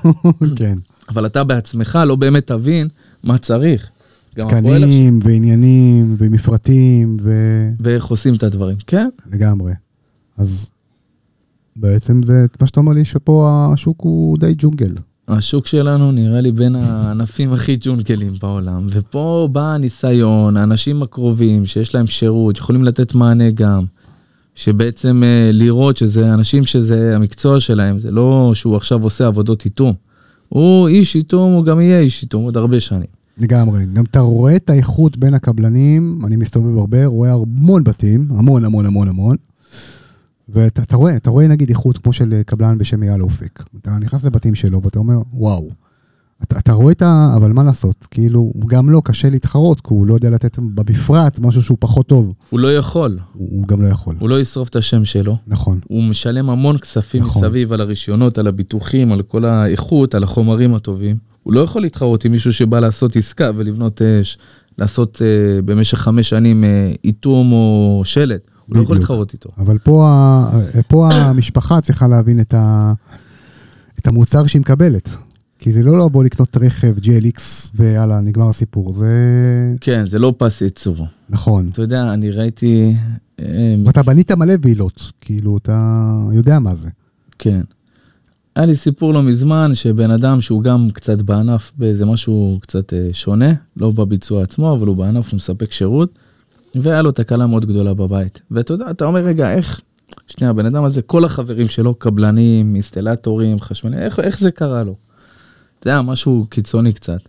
[0.56, 0.78] כן.
[1.08, 2.88] אבל אתה בעצמך לא באמת תבין
[3.24, 3.87] מה צריך.
[4.35, 7.16] תקנים ועניינים ומפרטים
[7.81, 8.77] ואיך עושים את הדברים.
[8.87, 9.73] כן, ולגמרי.
[10.37, 10.71] אז
[11.77, 14.95] בעצם זה מה שאתה אומר לי שפה השוק הוא די ג'ונגל.
[15.29, 21.95] השוק שלנו נראה לי בין הענפים הכי ג'ונקלים בעולם, ופה בא הניסיון, האנשים הקרובים שיש
[21.95, 23.85] להם שירות, יכולים לתת מענה גם,
[24.55, 29.95] שבעצם אה, לראות שזה אנשים שזה המקצוע שלהם, זה לא שהוא עכשיו עושה עבודות איתום.
[30.49, 33.21] הוא איש איתום, הוא גם יהיה איש איתום עוד הרבה שנים.
[33.38, 33.87] לגמרי.
[33.92, 38.87] גם אתה רואה את האיכות בין הקבלנים, אני מסתובב הרבה, רואה המון בתים, המון המון
[38.87, 39.37] המון המון.
[40.49, 43.62] ואתה אתה רואה, אתה רואה נגיד איכות כמו של קבלן בשם אייל אופק.
[43.81, 45.71] אתה נכנס לבתים שלו ואתה אומר, וואו.
[46.42, 47.33] אתה, אתה רואה את ה...
[47.37, 48.07] אבל מה לעשות?
[48.11, 52.07] כאילו, הוא גם לא קשה להתחרות, כי הוא לא יודע לתת בפרט משהו שהוא פחות
[52.07, 52.35] טוב.
[52.51, 54.16] הוא לא יכול, הוא, הוא גם לא יכול.
[54.21, 55.37] הוא לא ישרוף את השם שלו.
[55.47, 55.81] נכון.
[55.88, 57.45] הוא משלם המון כספים נכון.
[57.45, 61.32] מסביב על הרישיונות, על הביטוחים, על כל האיכות, על החומרים הטובים.
[61.42, 64.38] הוא לא יכול להתחרות עם מישהו שבא לעשות עסקה ולבנות, אה, ש-
[64.78, 68.40] לעשות אה, במשך חמש שנים אה, איתום או שלט.
[68.66, 68.96] הוא לא יכול.
[68.96, 69.50] להתחרות איתו.
[69.59, 70.09] אבל פה,
[70.88, 72.92] פה המשפחה צריכה להבין את, ה,
[73.98, 75.09] את המוצר שהיא מקבלת.
[75.59, 77.40] כי זה לא לבוא לקנות רכב GLX
[77.74, 78.94] ויאללה, נגמר הסיפור.
[78.94, 79.12] זה
[79.81, 81.07] כן, זה לא פס ייצור.
[81.31, 81.68] נכון.
[81.72, 82.94] אתה יודע, אני ראיתי...
[83.40, 86.02] אה, ואתה בנית מלא וילות, כאילו, אתה
[86.33, 86.88] יודע מה זה.
[87.38, 87.61] כן.
[88.56, 93.08] היה לי סיפור לא מזמן שבן אדם שהוא גם קצת בענף באיזה משהו קצת אה,
[93.12, 96.18] שונה, לא בביצוע עצמו, אבל הוא בענף, הוא מספק שירות,
[96.74, 98.40] והיה לו תקלה מאוד גדולה בבית.
[98.50, 99.80] ואתה יודע, אתה אומר, רגע, איך,
[100.26, 104.96] שנייה, הבן אדם הזה, כל החברים שלו, קבלנים, אינסטלטורים, חשמליים, איך, איך זה קרה לו?
[105.78, 107.20] אתה יודע, משהו קיצוני קצת.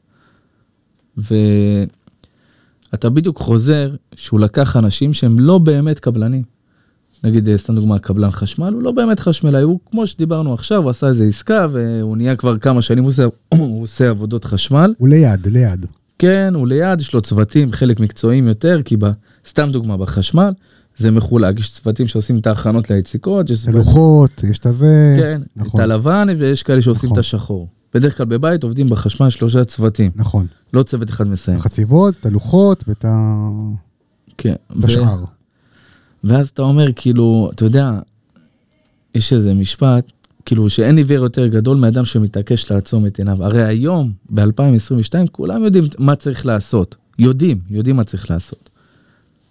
[1.17, 6.52] ואתה בדיוק חוזר שהוא לקח אנשים שהם לא באמת קבלנים.
[7.23, 10.89] נגיד, אה, סתם דוגמה, קבלן חשמל, הוא לא באמת חשמלאי, הוא כמו שדיברנו עכשיו, הוא
[10.89, 13.23] עשה איזה עסקה והוא נהיה כבר כמה שנים, הוא עושה,
[13.57, 14.93] הוא עושה עבודות חשמל.
[14.97, 15.85] הוא ליד, ליד.
[16.19, 19.05] כן, הוא ליד, יש לו צוותים, חלק מקצועיים יותר, כי ב,
[19.49, 20.51] סתם דוגמה, בחשמל,
[20.97, 25.17] זה מחולק, יש צוותים שעושים את ההכנות ליציקות, יש הלוחות, יש את הזה.
[25.21, 25.79] כן, נכון.
[25.79, 27.19] את הלבן, ויש כאלה שעושים נכון.
[27.19, 27.67] את השחור.
[27.93, 30.45] בדרך כלל בבית עובדים בחשמל שלושה צוותים, נכון.
[30.73, 31.57] לא צוות אחד מסיים.
[31.57, 33.49] החציבות, את הלוחות ואת ה-
[34.37, 34.53] כן.
[34.79, 35.23] את השאר.
[36.23, 37.91] ואז אתה אומר, כאילו, אתה יודע,
[39.15, 40.05] יש איזה משפט,
[40.45, 43.43] כאילו, שאין עיוור יותר גדול מאדם שמתעקש לעצום את עיניו.
[43.43, 46.95] הרי היום, ב-2022, כולם יודעים מה צריך לעשות.
[47.19, 48.69] יודעים, יודעים מה צריך לעשות.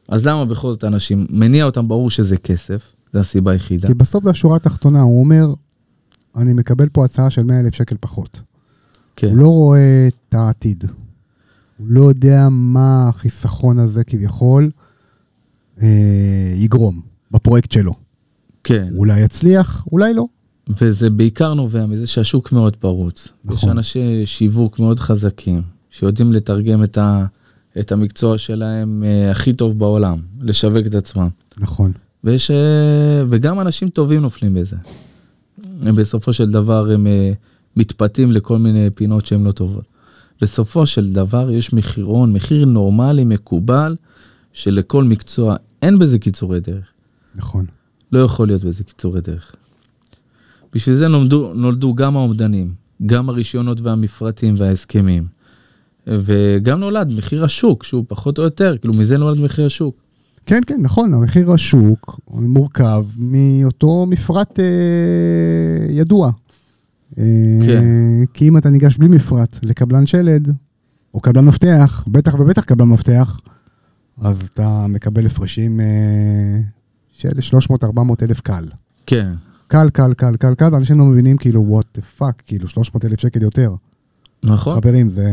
[0.09, 2.83] אז למה בכל זאת אנשים, מניע אותם ברור שזה כסף,
[3.13, 3.89] זו הסיבה היחידה.
[3.89, 5.47] כי בסוף זה השורה התחתונה, הוא אומר,
[6.37, 8.41] אני מקבל פה הצעה של 100 אלף שקל פחות.
[9.17, 10.85] כן, הוא לא רואה את העתיד.
[11.79, 14.71] הוא לא יודע מה החיסכון הזה כביכול
[16.57, 17.93] יגרום בפרויקט שלו.
[18.65, 18.89] כן.
[18.97, 20.27] אולי יצליח, אולי לא.
[20.81, 23.29] וזה בעיקר נובע מזה שהשוק מאוד פרוץ.
[23.45, 23.57] נכון.
[23.57, 27.25] יש אנשי שיווק מאוד חזקים, שיודעים לתרגם את, ה,
[27.79, 31.29] את המקצוע שלהם אה, הכי טוב בעולם, לשווק את עצמם.
[31.59, 31.93] נכון.
[32.25, 34.77] ויש, אה, וגם אנשים טובים נופלים בזה.
[35.83, 37.33] הם בסופו של דבר הם אה,
[37.77, 39.85] מתפתים לכל מיני פינות שהן לא טובות.
[40.41, 43.97] בסופו של דבר יש מחירון, מחיר נורמלי, מקובל,
[44.53, 46.85] שלכל מקצוע אין בזה קיצורי דרך.
[47.35, 47.67] נכון.
[48.13, 49.55] לא יכול להיות בזה קיצורי דרך.
[50.75, 52.75] בשביל זה נולדו, נולדו גם האומדנים,
[53.07, 55.27] גם הרישיונות והמפרטים וההסכמים.
[56.07, 59.97] וגם נולד מחיר השוק, שהוא פחות או יותר, כאילו מזה נולד מחיר השוק.
[60.47, 64.65] כן, כן, נכון, המחיר השוק מורכב מאותו מפרט אה,
[65.91, 66.31] ידוע.
[67.19, 67.25] אה,
[67.67, 67.85] כן.
[68.35, 70.53] כי אם אתה ניגש בלי מפרט לקבלן שלד,
[71.15, 73.41] או קבלן מפתח, בטח ובטח קבלן מפתח,
[74.21, 76.61] אז אתה מקבל הפרשים אה,
[77.13, 77.29] של
[77.75, 77.85] 300-400
[78.23, 78.65] אלף קל.
[79.07, 79.33] כן,
[79.69, 83.21] קל, קל, קל, קל, קל, ואנשים לא מבינים כאילו, what the fuck, כאילו 300 אלף
[83.21, 83.75] שקל יותר.
[84.43, 84.77] נכון.
[84.77, 85.31] חברים, זה...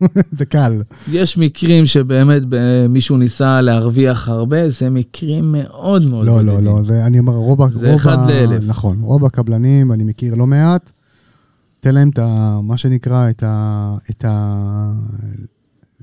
[0.38, 0.82] זה קל.
[1.12, 6.82] יש מקרים שבאמת ב- מישהו ניסה להרוויח הרבה, זה מקרים מאוד מאוד לא, לא, לא,
[6.82, 8.62] זה, אני אומר, רוב, ה- זה רוב, אחד ה- לאלף.
[8.66, 10.90] נכון, רוב הקבלנים, אני מכיר לא מעט,
[11.80, 12.58] תן להם את ה...
[12.62, 13.96] מה שנקרא, את ה...
[14.10, 14.24] את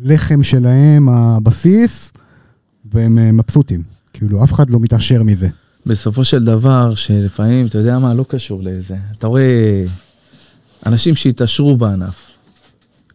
[0.06, 2.14] הלחם שלהם, הבסיס,
[2.94, 3.82] והם אה, מבסוטים.
[4.14, 5.48] כאילו, אף אחד לא מתעשר מזה.
[5.86, 8.96] בסופו של דבר, שלפעמים, אתה יודע מה, לא קשור לזה.
[9.18, 9.84] אתה רואה
[10.86, 12.16] אנשים שהתעשרו בענף,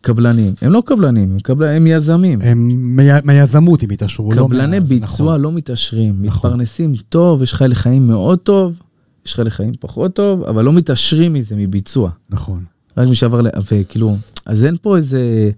[0.00, 1.66] קבלנים, הם לא קבלנים, הם, קבל...
[1.66, 2.38] הם יזמים.
[2.42, 5.40] הם מי- מהיזמות הם התעשרו, לא קבלני מה- ביצוע נכון.
[5.40, 6.50] לא מתעשרים, נכון.
[6.50, 8.72] מתפרנסים טוב, יש לך לחיים מאוד טוב,
[9.26, 12.10] יש לך לחיים פחות טוב, אבל לא מתעשרים מזה, מביצוע.
[12.30, 12.64] נכון.
[12.96, 15.50] רק מי שעבר, ל- וכאילו, אז אין פה איזה...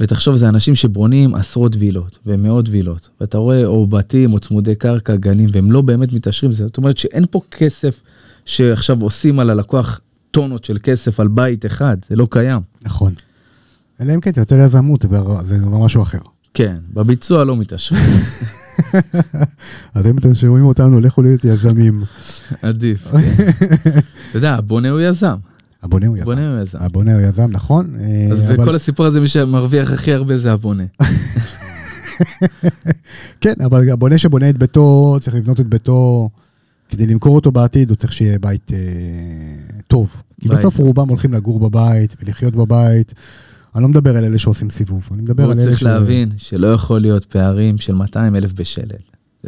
[0.00, 5.16] ותחשוב, זה אנשים שבונים עשרות וילות ומאות וילות, ואתה רואה או בתים או צמודי קרקע,
[5.16, 8.00] גנים, והם לא באמת מתעשרים, זאת אומרת שאין פה כסף
[8.44, 12.60] שעכשיו עושים על הלקוח טונות של כסף על בית אחד, זה לא קיים.
[12.82, 13.12] נכון.
[14.00, 15.04] אלא אם כן, זה יותר יזמות,
[15.44, 16.18] זה כבר משהו אחר.
[16.54, 18.02] כן, בביצוע לא מתעשרים,
[19.94, 22.04] אז אם אתם שומעים אותנו, לכו להיות יזמים.
[22.62, 23.08] עדיף.
[23.10, 23.18] כן.
[24.30, 25.36] אתה יודע, הבונה הוא יזם.
[25.82, 26.24] הבונה הוא יזם.
[26.24, 26.78] בונה הוא יזם.
[26.80, 27.90] הבונה הוא יזם, נכון.
[28.00, 30.84] אה, אז אבל- בכל הסיפור הזה מי שמרוויח הכי הרבה זה הבונה.
[33.40, 36.30] כן, אבל הבונה שבונה את ביתו, צריך לבנות את ביתו,
[36.88, 38.78] כדי למכור אותו בעתיד, הוא צריך שיהיה בית אה,
[39.88, 40.08] טוב.
[40.40, 40.78] כי בית בסוף.
[40.78, 43.14] רובם הולכים לגור בבית ולחיות בבית.
[43.74, 46.66] אני לא מדבר על אלה שעושים סיבוב, אני מדבר הוא על אלה צריך להבין שלא
[46.66, 48.84] יכול להיות פערים של 200 אלף בשלל.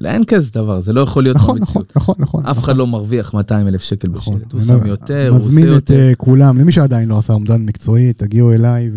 [0.01, 1.97] זה- אין כזה דבר, זה לא יכול להיות נכון, נכון, במציאות.
[1.97, 2.47] נכון, נכון.
[2.47, 4.39] אף אחד לא מרוויח 200 אלף שקל נכון.
[4.39, 5.95] בשלט, הוא שם יותר, הוא עושה מזמין את יותר.
[5.95, 8.91] אה, כולם, למי שעדיין לא עשה אומדן מקצועי, תגיעו אליי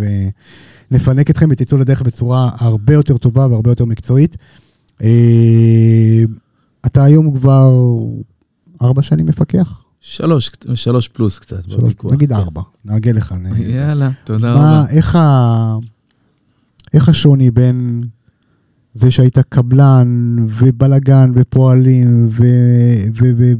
[0.91, 4.37] ונפנק אתכם ותצאו לדרך בצורה הרבה יותר טובה והרבה יותר מקצועית.
[5.03, 6.23] אה,
[6.85, 7.71] אתה היום כבר
[8.81, 9.81] ארבע שנים מפקח?
[10.01, 11.63] שלוש, שלוש פלוס קצת.
[11.69, 12.33] שלוש, נגיד.
[12.33, 13.31] ארבע, נעגל לך.
[13.39, 14.83] נ- יאללה, תודה רבה.
[14.89, 15.75] איך, ה...
[16.93, 18.03] איך השוני בין
[18.93, 22.43] זה שהיית קבלן ובלגן ופועלים ו-
[23.21, 23.53] ו- ו-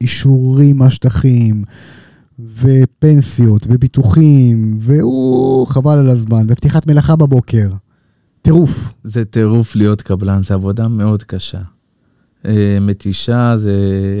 [0.00, 1.64] ואישורים מהשטחים
[2.38, 7.70] ופנסיות וביטוחים והוא חבל על הזמן ופתיחת מלאכה בבוקר.
[8.42, 8.94] טירוף.
[9.04, 11.60] זה טירוף להיות קבלן, זה עבודה מאוד קשה.
[12.46, 13.72] אה, מתישה, זה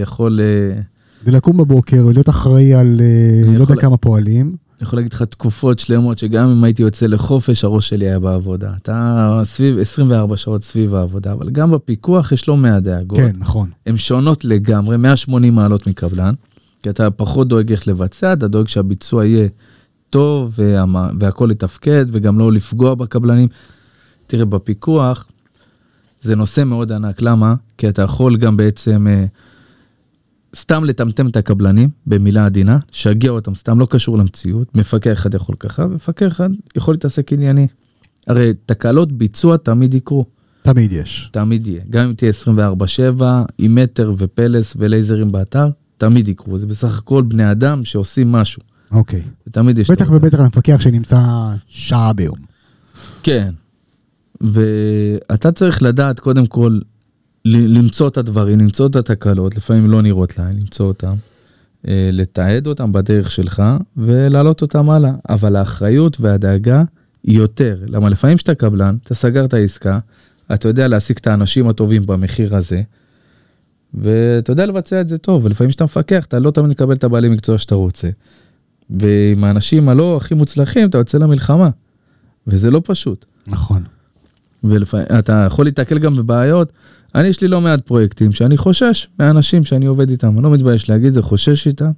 [0.02, 0.40] יכול...
[0.40, 0.80] אה,
[1.24, 4.56] ולקום בבוקר ולהיות אחראי על אה, לא יודע כמה פועלים.
[4.78, 8.72] אני יכול להגיד לך תקופות שלמות שגם אם הייתי יוצא לחופש הראש שלי היה בעבודה.
[8.82, 13.18] אתה סביב 24 שעות סביב העבודה, אבל גם בפיקוח יש לא מעט דאגות.
[13.18, 13.70] כן, נכון.
[13.86, 16.34] הן שונות לגמרי, 180 מעלות מקבלן,
[16.82, 19.48] כי אתה פחות דואג איך לבצע, אתה דואג שהביצוע יהיה
[20.10, 23.48] טוב והמה- והכל יתפקד וגם לא לפגוע בקבלנים.
[24.26, 25.26] תראה, בפיקוח
[26.22, 27.54] זה נושא מאוד ענק, למה?
[27.78, 29.24] כי אתה יכול גם בעצם אה,
[30.56, 35.54] סתם לטמטם את הקבלנים, במילה עדינה, שגע אותם סתם, לא קשור למציאות, מפקח אחד יכול
[35.58, 37.66] ככה, ומפקח אחד יכול להתעסק ענייני.
[38.26, 40.24] הרי תקלות ביצוע תמיד יקרו.
[40.62, 41.28] תמיד יש.
[41.32, 41.82] תמיד יהיה.
[41.90, 42.32] גם אם תהיה
[43.20, 43.22] 24/7
[43.58, 45.68] עם מטר ופלס ולייזרים באתר,
[45.98, 46.58] תמיד יקרו.
[46.58, 48.62] זה בסך הכל בני אדם שעושים משהו.
[48.90, 49.22] אוקיי.
[49.46, 49.90] ותמיד יש...
[49.90, 50.10] בטח.
[50.10, 51.18] ובטח למפקח שנמצא
[51.66, 52.38] שעה ביום.
[53.22, 53.50] כן.
[54.40, 56.78] ואתה צריך לדעת קודם כל
[57.56, 61.14] למצוא את הדברים, למצוא את התקלות, לפעמים לא נראות לעין, למצוא אותם,
[61.88, 63.62] אה, לתעד אותם בדרך שלך
[63.96, 65.12] ולהעלות אותם הלאה.
[65.28, 66.82] אבל האחריות והדאגה
[67.24, 67.78] היא יותר.
[67.86, 69.98] למה לפעמים כשאתה קבלן, אתה סגרת עסקה,
[70.54, 72.82] אתה יודע להשיג את האנשים הטובים במחיר הזה,
[73.94, 77.28] ואתה יודע לבצע את זה טוב, ולפעמים כשאתה מפקח, אתה לא תמיד מקבל את הבעלי
[77.28, 78.08] מקצוע שאתה רוצה.
[78.90, 81.70] ועם האנשים הלא הכי מוצלחים, אתה יוצא למלחמה,
[82.46, 83.24] וזה לא פשוט.
[83.46, 83.82] נכון.
[84.64, 86.72] ואתה יכול להתקל גם בבעיות.
[87.14, 90.90] אני, יש לי לא מעט פרויקטים שאני חושש מהאנשים שאני עובד איתם, אני לא מתבייש
[90.90, 91.90] להגיד זה, חושש איתם,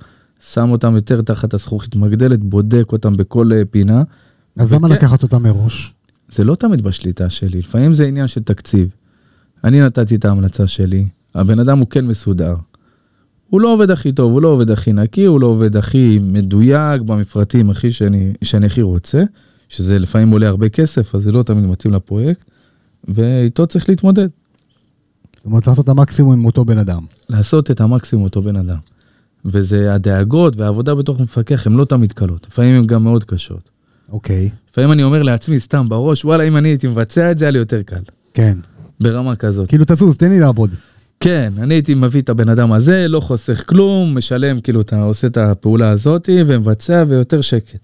[0.52, 4.02] שם אותם יותר תחת הזכוכית מגדלת, בודק אותם בכל אה, פינה.
[4.58, 5.94] אז למה לקחת אותה מראש?
[6.32, 8.88] זה לא תמיד בשליטה שלי, לפעמים זה עניין של תקציב.
[9.64, 12.54] אני נתתי את ההמלצה שלי, הבן אדם הוא כן מסודר.
[13.50, 17.02] הוא לא עובד הכי טוב, הוא לא עובד הכי נקי, הוא לא עובד הכי מדויק
[17.02, 19.22] במפרטים הכי שאני, שאני הכי רוצה,
[19.68, 22.50] שזה לפעמים עולה הרבה כסף, אז זה לא תמיד מתאים לפרויקט,
[23.08, 24.28] ואיתו צריך להתמודד.
[25.40, 27.02] זאת אומרת, לעשות את המקסימום עם אותו בן אדם.
[27.28, 28.76] לעשות את המקסימום אותו בן אדם.
[29.44, 33.70] וזה הדאגות והעבודה בתוך מפקח הן לא תמיד קלות, לפעמים הן גם מאוד קשות.
[34.12, 34.50] אוקיי.
[34.72, 37.58] לפעמים אני אומר לעצמי סתם בראש, וואלה, אם אני הייתי מבצע את זה, היה לי
[37.58, 38.02] יותר קל.
[38.34, 38.58] כן.
[39.00, 39.68] ברמה כזאת.
[39.68, 40.70] כאילו, תזוז, תן לי לעבוד.
[41.20, 45.26] כן, אני הייתי מביא את הבן אדם הזה, לא חוסך כלום, משלם, כאילו, אתה עושה
[45.26, 47.78] את הפעולה הזאתי ומבצע ויותר שקט.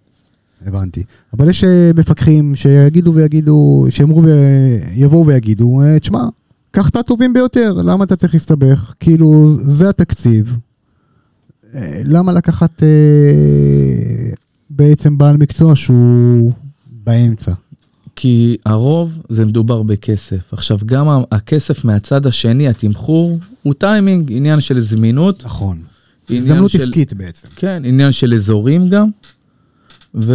[0.66, 1.02] הבנתי.
[1.32, 6.24] אבל יש אה, מפקחים שיגידו ויגידו, שיאמרו ויבואו ויגידו, אה, תשמע,
[6.76, 8.94] קח את הטובים ביותר, למה אתה צריך להסתבך?
[9.00, 10.56] כאילו, זה התקציב.
[11.74, 12.88] אה, למה לקחת אה,
[14.70, 16.52] בעצם בעל מקצוע שהוא
[17.04, 17.52] באמצע?
[18.16, 20.52] כי הרוב זה מדובר בכסף.
[20.52, 25.78] עכשיו, גם הכסף מהצד השני, התמחור, הוא טיימינג, עניין של זמינות, נכון.
[26.30, 27.48] הזדמנות של- עסקית בעצם.
[27.56, 29.08] כן, עניין של אזורים גם,
[30.14, 30.34] ו...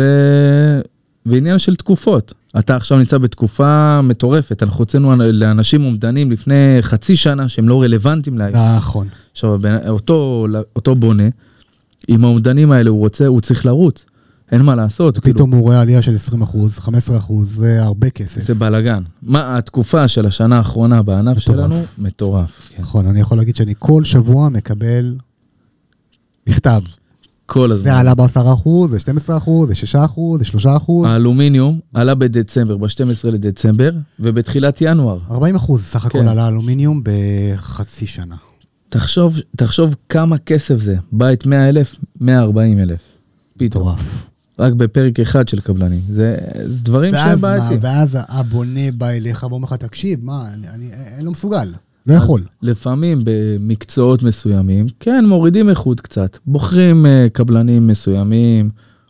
[1.26, 2.34] ועניין של תקופות.
[2.60, 8.38] אתה עכשיו נמצא בתקופה מטורפת, אנחנו הוצאנו לאנשים אומדנים לפני חצי שנה שהם לא רלוונטיים
[8.38, 8.78] להיום.
[8.78, 9.08] נכון.
[9.32, 11.30] עכשיו, אותו, אותו בונה,
[12.08, 14.06] עם האומדנים האלה הוא רוצה, הוא צריך לרוץ.
[14.52, 18.10] אין מה לעשות, כאילו, פתאום הוא רואה עלייה של 20 אחוז, 15 אחוז, זה הרבה
[18.10, 18.44] כסף.
[18.44, 19.04] זה בלאגן.
[19.22, 21.58] מה התקופה של השנה האחרונה בענף מטורף.
[21.58, 21.84] שלנו?
[21.98, 22.50] מטורף.
[22.70, 22.82] כן.
[22.82, 25.16] נכון, אני יכול להגיד שאני כל שבוע מקבל
[26.48, 26.82] מכתב.
[27.54, 27.84] כל הזמן.
[27.84, 31.08] זה עלה ב-10 אחוז, זה 12 אחוז, זה 6 אחוז, זה 3 אחוז.
[31.08, 35.20] האלומיניום עלה בדצמבר, ב-12 לדצמבר, ובתחילת ינואר.
[35.32, 36.28] 40 אחוז סך הכל כן.
[36.28, 38.36] עלה אלומיניום בחצי שנה.
[38.90, 43.00] תחשוב, תחשוב כמה כסף זה, בית 100 אלף, 140 אלף.
[43.58, 44.28] פתאום, מטורף.
[44.60, 46.02] רק בפרק אחד של קבלנים.
[46.14, 47.80] זה, זה דברים שהם בעייתיים.
[47.82, 51.68] ואז הבונה בא אליך ואומר לך, תקשיב, מה, אני, אני, אני לא מסוגל.
[52.08, 52.44] לא יכול.
[52.62, 56.38] לפעמים במקצועות מסוימים, כן, מורידים איכות קצת.
[56.46, 58.70] בוחרים אה, קבלנים מסוימים,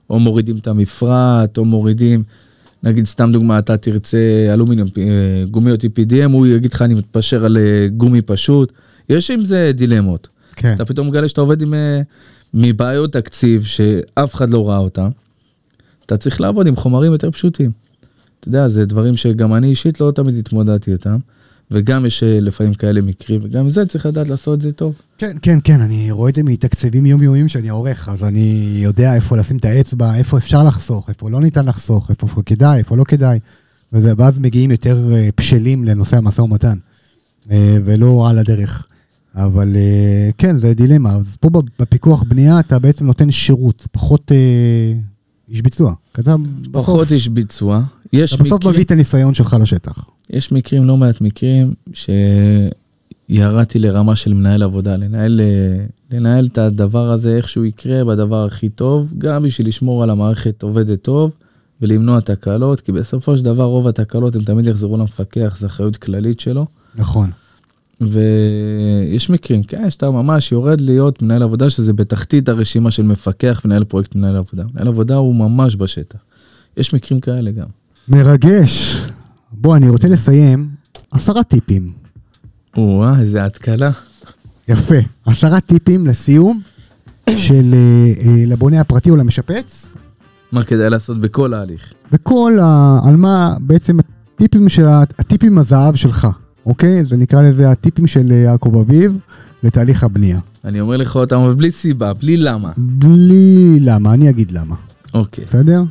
[0.09, 2.23] או מורידים את המפרט, או מורידים,
[2.83, 5.03] נגיד סתם דוגמה, אתה תרצה אלומיניום, אה,
[5.51, 8.71] גומיות EPDM, הוא יגיד לך אני מתפשר על אה, גומי פשוט.
[9.09, 10.27] יש עם זה דילמות.
[10.55, 10.73] כן.
[10.75, 12.01] אתה פתאום מגלה שאתה עובד עם אה,
[12.53, 15.09] מבעיות תקציב שאף אחד לא ראה אותם.
[16.05, 17.71] אתה צריך לעבוד עם חומרים יותר פשוטים.
[18.39, 21.17] אתה יודע, זה דברים שגם אני אישית לא תמיד התמודדתי איתם.
[21.71, 24.93] וגם יש אה, לפעמים כאלה מקרים, וגם זה צריך לדעת לעשות את זה טוב.
[25.17, 29.37] כן, כן, כן, אני רואה את זה מתקציבים יומיומיים שאני עורך, אז אני יודע איפה
[29.37, 33.39] לשים את האצבע, איפה אפשר לחסוך, איפה לא ניתן לחסוך, איפה כדאי, איפה לא כדאי.
[33.93, 36.77] וזה, ואז מגיעים יותר אה, בשלים לנושא המשא ומתן,
[37.51, 38.87] אה, ולא על הדרך.
[39.35, 39.75] אבל
[40.37, 41.13] כן, זה דילמה.
[41.13, 41.49] אז פה
[41.79, 44.31] בפיקוח בנייה אתה בעצם נותן שירות, פחות
[45.49, 45.93] איש ביצוע.
[46.13, 46.31] כזה
[46.71, 46.85] בסוף...
[46.85, 47.83] פחות איש ביצוע.
[48.13, 48.65] יש אתה בסוף.
[48.65, 50.09] מביא את הניסיון שלך לשטח.
[50.33, 51.73] יש מקרים, לא מעט מקרים,
[53.29, 55.41] שירדתי לרמה של מנהל עבודה, לנהל,
[56.11, 60.63] לנהל את הדבר הזה, איך שהוא יקרה בדבר הכי טוב, גם בשביל לשמור על המערכת
[60.63, 61.31] עובדת טוב
[61.81, 66.39] ולמנוע תקלות, כי בסופו של דבר רוב התקלות הם תמיד יחזרו למפקח, זו אחריות כללית
[66.39, 66.65] שלו.
[66.95, 67.29] נכון.
[68.01, 73.83] ויש מקרים, כן, שאתה ממש יורד להיות מנהל עבודה, שזה בתחתית הרשימה של מפקח, מנהל
[73.83, 74.63] פרויקט, מנהל עבודה.
[74.73, 76.19] מנהל עבודה הוא ממש בשטח.
[76.77, 77.67] יש מקרים כאלה גם.
[78.07, 79.01] מרגש.
[79.61, 80.69] בוא, אני רוצה לסיים
[81.11, 81.91] עשרה טיפים.
[82.77, 83.91] או-אה, איזה התקלה.
[84.67, 84.95] יפה.
[85.25, 86.61] עשרה טיפים לסיום
[87.35, 89.95] של אה, אה, לבונה הפרטי או למשפץ.
[90.51, 91.93] מה כדאי לעשות בכל ההליך?
[92.11, 92.99] בכל ה...
[93.05, 94.85] על מה בעצם הטיפים של
[95.19, 96.27] הטיפים הזהב שלך,
[96.65, 97.05] אוקיי?
[97.05, 99.17] זה נקרא לזה הטיפים של אה, יעקב אביב
[99.63, 100.39] לתהליך הבנייה.
[100.65, 102.71] אני אומר לך אותם, אבל בלי סיבה, בלי למה.
[102.77, 104.75] בלי למה, אני אגיד למה.
[105.13, 105.45] אוקיי.
[105.45, 105.83] בסדר?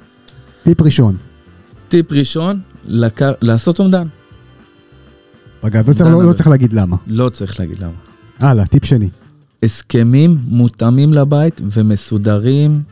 [0.65, 1.17] טיפ ראשון.
[1.89, 2.61] טיפ ראשון,
[2.91, 3.21] לק...
[3.41, 4.07] לעשות אומדן.
[5.65, 6.97] רגע, אז לא, לא צריך להגיד למה.
[7.07, 7.93] לא צריך להגיד למה.
[8.39, 9.11] הלאה, טיפ שני.
[9.63, 12.83] הסכמים מותאמים לבית ומסודרים,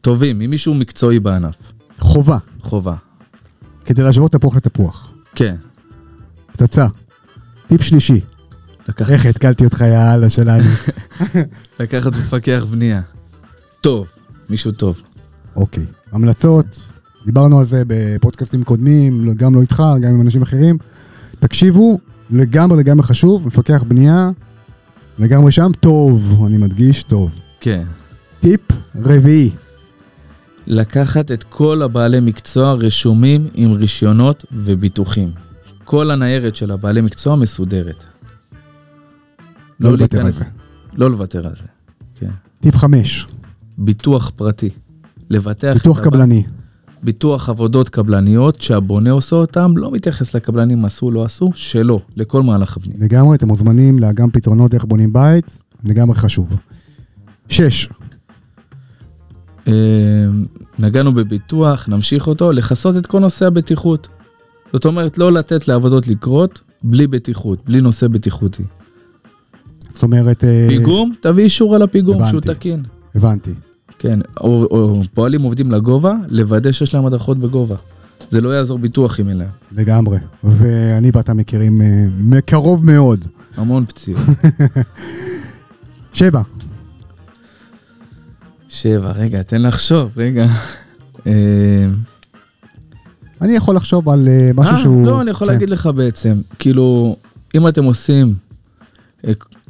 [0.00, 1.54] טובים, עם מישהו מקצועי בענף.
[1.98, 2.38] חובה.
[2.62, 2.94] חובה.
[3.84, 5.12] כדי להשוות תפוח לתפוח.
[5.34, 5.56] כן.
[6.52, 6.86] פצצה.
[7.68, 8.20] טיפ שלישי.
[8.88, 9.10] לקחת...
[9.10, 10.70] איך התקלתי אותך, יאללה שלנו.
[11.80, 13.00] לקחת מפקח בנייה.
[13.80, 14.06] טוב,
[14.50, 15.00] מישהו טוב.
[15.56, 15.86] אוקיי.
[16.12, 16.66] המלצות,
[17.26, 20.78] דיברנו על זה בפודקאסטים קודמים, גם לא איתך, גם עם אנשים אחרים.
[21.40, 21.98] תקשיבו,
[22.30, 24.30] לגמרי לגמרי חשוב, מפקח בנייה,
[25.18, 27.30] לגמרי שם, טוב, אני מדגיש, טוב.
[27.60, 27.82] כן.
[28.40, 28.60] טיפ
[28.96, 29.50] רביעי.
[30.66, 35.30] לקחת את כל הבעלי מקצוע רשומים עם רישיונות וביטוחים.
[35.84, 38.04] כל הניירת של הבעלי מקצוע מסודרת.
[39.80, 40.44] לא, לא לוותר על זה.
[40.94, 41.68] לא לוותר על זה,
[42.20, 42.30] כן.
[42.60, 43.26] טיפ חמש.
[43.78, 44.70] ביטוח פרטי.
[45.30, 45.72] לבטח...
[45.74, 46.44] ביטוח קבלני.
[47.04, 52.76] ביטוח עבודות קבלניות שהבונה עושה אותם, לא מתייחס לקבלנים עשו, לא עשו, שלא, לכל מהלך
[52.76, 52.98] הבנייה.
[53.00, 56.56] לגמרי, אתם מוזמנים לאגם פתרונות איך בונים בית, לגמרי חשוב.
[57.48, 57.88] שש.
[59.68, 59.72] אה,
[60.78, 64.08] נגענו בביטוח, נמשיך אותו, לכסות את כל נושא הבטיחות.
[64.72, 68.62] זאת אומרת, לא לתת לעבודות לקרות בלי בטיחות, בלי נושא בטיחותי.
[69.88, 70.44] זאת אומרת...
[70.44, 72.82] אה, פיגום, תביא אישור על הפיגום, הבנתי, שהוא תקין.
[73.14, 73.50] הבנתי.
[73.98, 77.76] כן, או, או פועלים עובדים לגובה, לוודא שיש להם הדרכות בגובה.
[78.30, 79.48] זה לא יעזור ביטוח אם אין להם.
[79.76, 81.84] לגמרי, ואני ואתה מכירים uh,
[82.18, 83.24] מקרוב מאוד.
[83.56, 84.20] המון פציעות.
[86.12, 86.42] שבע.
[88.68, 90.46] שבע, רגע, תן לחשוב, רגע.
[91.26, 91.32] אה,
[93.40, 95.06] אני יכול לחשוב על uh, משהו 아, שהוא...
[95.06, 95.52] לא, אני יכול כן.
[95.52, 97.16] להגיד לך בעצם, כאילו,
[97.54, 98.34] אם אתם עושים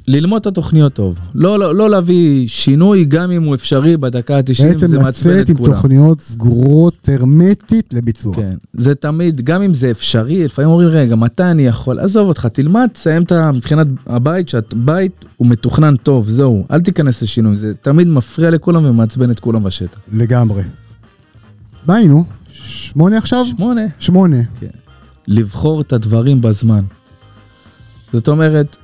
[0.08, 4.78] ללמוד את התוכניות טוב, לא, לא, לא להביא שינוי גם אם הוא אפשרי בדקה ה-90,
[4.78, 5.04] זה מעצבן את כולם.
[5.04, 8.36] בעצם לצאת עם תוכניות סגורות הרמטית לביצוע.
[8.36, 12.00] כן, זה תמיד, גם אם זה אפשרי, לפעמים אומרים, רגע, מתי אני יכול?
[12.00, 17.56] עזוב אותך, תלמד, תסיים את מבחינת הבית, שהבית הוא מתוכנן טוב, זהו, אל תיכנס לשינוי,
[17.56, 19.98] זה תמיד מפריע לכולם ומעצבן את כולם בשטח.
[20.12, 20.62] לגמרי.
[21.86, 22.24] מה היינו?
[22.48, 23.44] שמונה עכשיו?
[23.56, 23.82] שמונה.
[23.98, 24.42] שמונה.
[24.60, 24.66] כן.
[25.28, 26.84] לבחור את הדברים בזמן.
[28.12, 28.76] זאת אומרת,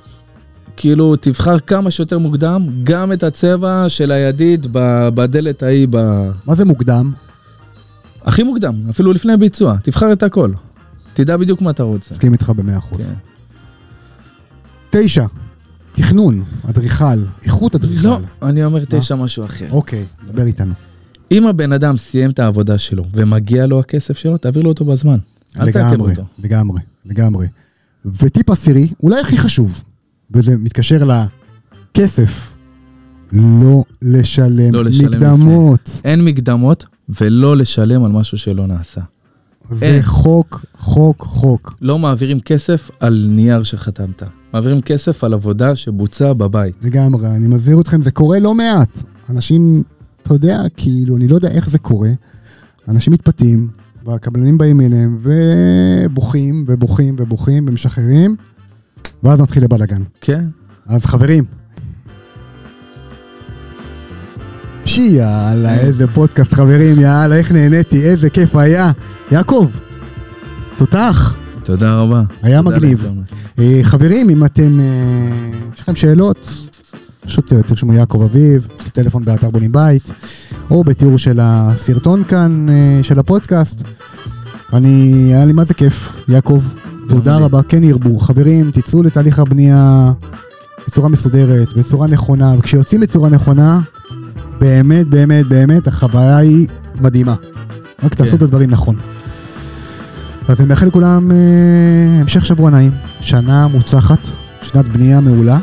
[0.81, 4.67] כאילו תבחר כמה שיותר מוקדם גם את הצבע של הידית
[5.15, 5.97] בדלת ההיא ב...
[6.47, 7.13] מה זה מוקדם?
[8.25, 10.53] הכי מוקדם, אפילו לפני ביצוע, תבחר את הכל.
[11.15, 12.09] תדע בדיוק מה אתה רוצה.
[12.11, 13.07] מסכים איתך במאה אחוז.
[13.07, 13.15] כן.
[14.91, 15.27] תשע,
[15.95, 18.09] תכנון, אדריכל, איכות אדריכל.
[18.09, 19.67] לא, אני אומר תשע משהו אחר.
[19.71, 20.73] אוקיי, דבר איתנו.
[21.31, 25.19] אם הבן אדם סיים את העבודה שלו ומגיע לו הכסף שלו, תעביר לו אותו בזמן.
[25.57, 27.47] לגמרי, לגמרי, לגמרי.
[28.05, 29.83] וטיפ עשירי, אולי הכי חשוב,
[30.35, 31.09] וזה מתקשר
[31.95, 32.53] לכסף.
[33.33, 35.81] לא לשלם, לא לשלם מקדמות.
[35.89, 36.11] לפני.
[36.11, 36.85] אין מקדמות
[37.21, 39.01] ולא לשלם על משהו שלא נעשה.
[39.71, 40.03] זה אין.
[40.03, 41.75] חוק, חוק, חוק.
[41.83, 44.23] לא מעבירים כסף על נייר שחתמת.
[44.55, 46.75] מעבירים כסף על עבודה שבוצעה בבית.
[46.83, 49.03] לגמרי, אני מזהיר אתכם, זה קורה לא מעט.
[49.31, 49.83] אנשים,
[50.23, 52.11] אתה יודע, כאילו, אני לא יודע איך זה קורה.
[52.89, 53.69] אנשים מתפתים,
[54.05, 58.37] והקבלנים באים אליהם, ובוכים, ובוכים, ובוכים, ומשחררים,
[59.23, 60.03] ואז מתחיל לבלאגן.
[60.21, 60.45] כן.
[60.87, 61.45] אז חברים,
[64.85, 68.93] פשי, יאללה, איזה פודקאסט, חברים, יאללה, איך נהניתי, איזה כיף היה.
[69.33, 69.69] יעקב,
[70.79, 72.23] תותח, תודה רבה.
[72.43, 73.09] היה תודה מגניב.
[73.59, 76.69] אה, חברים, אם אתם, אה, יש לכם שאלות,
[77.21, 80.11] פשוט אה, תרשמו יעקב אביב, יש לי טלפון באתר בונים בית,
[80.71, 83.83] או בתיאור של הסרטון כאן, אה, של הפודקאסט.
[84.73, 86.63] אני, היה לי מה זה כיף, יעקב.
[87.11, 87.37] תודה.
[87.37, 88.19] רבה, כן ירבו.
[88.19, 90.13] חברים, תצאו לתהליך הבנייה
[90.89, 93.81] בצורה מסודרת, בצורה נכונה, וכשיוצאים בצורה נכונה,
[94.59, 96.69] באמת, באמת, באמת, החוויה היא
[97.01, 97.35] מדהימה.
[98.05, 98.37] רק תעשו כן.
[98.37, 98.97] את הדברים נכון.
[100.49, 104.19] אז אני מאחל לכולם אה, המשך שבוע נעים, שנה מוצלחת,
[104.63, 105.59] שנת בנייה מעולה,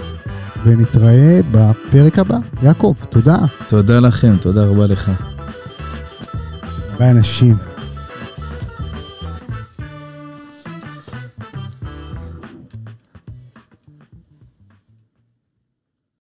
[0.65, 2.37] ונתראה בפרק הבא.
[2.63, 3.37] יעקב, תודה.
[3.67, 5.11] תודה לכם, תודה רבה לך.
[6.99, 7.76] ביי אנשים.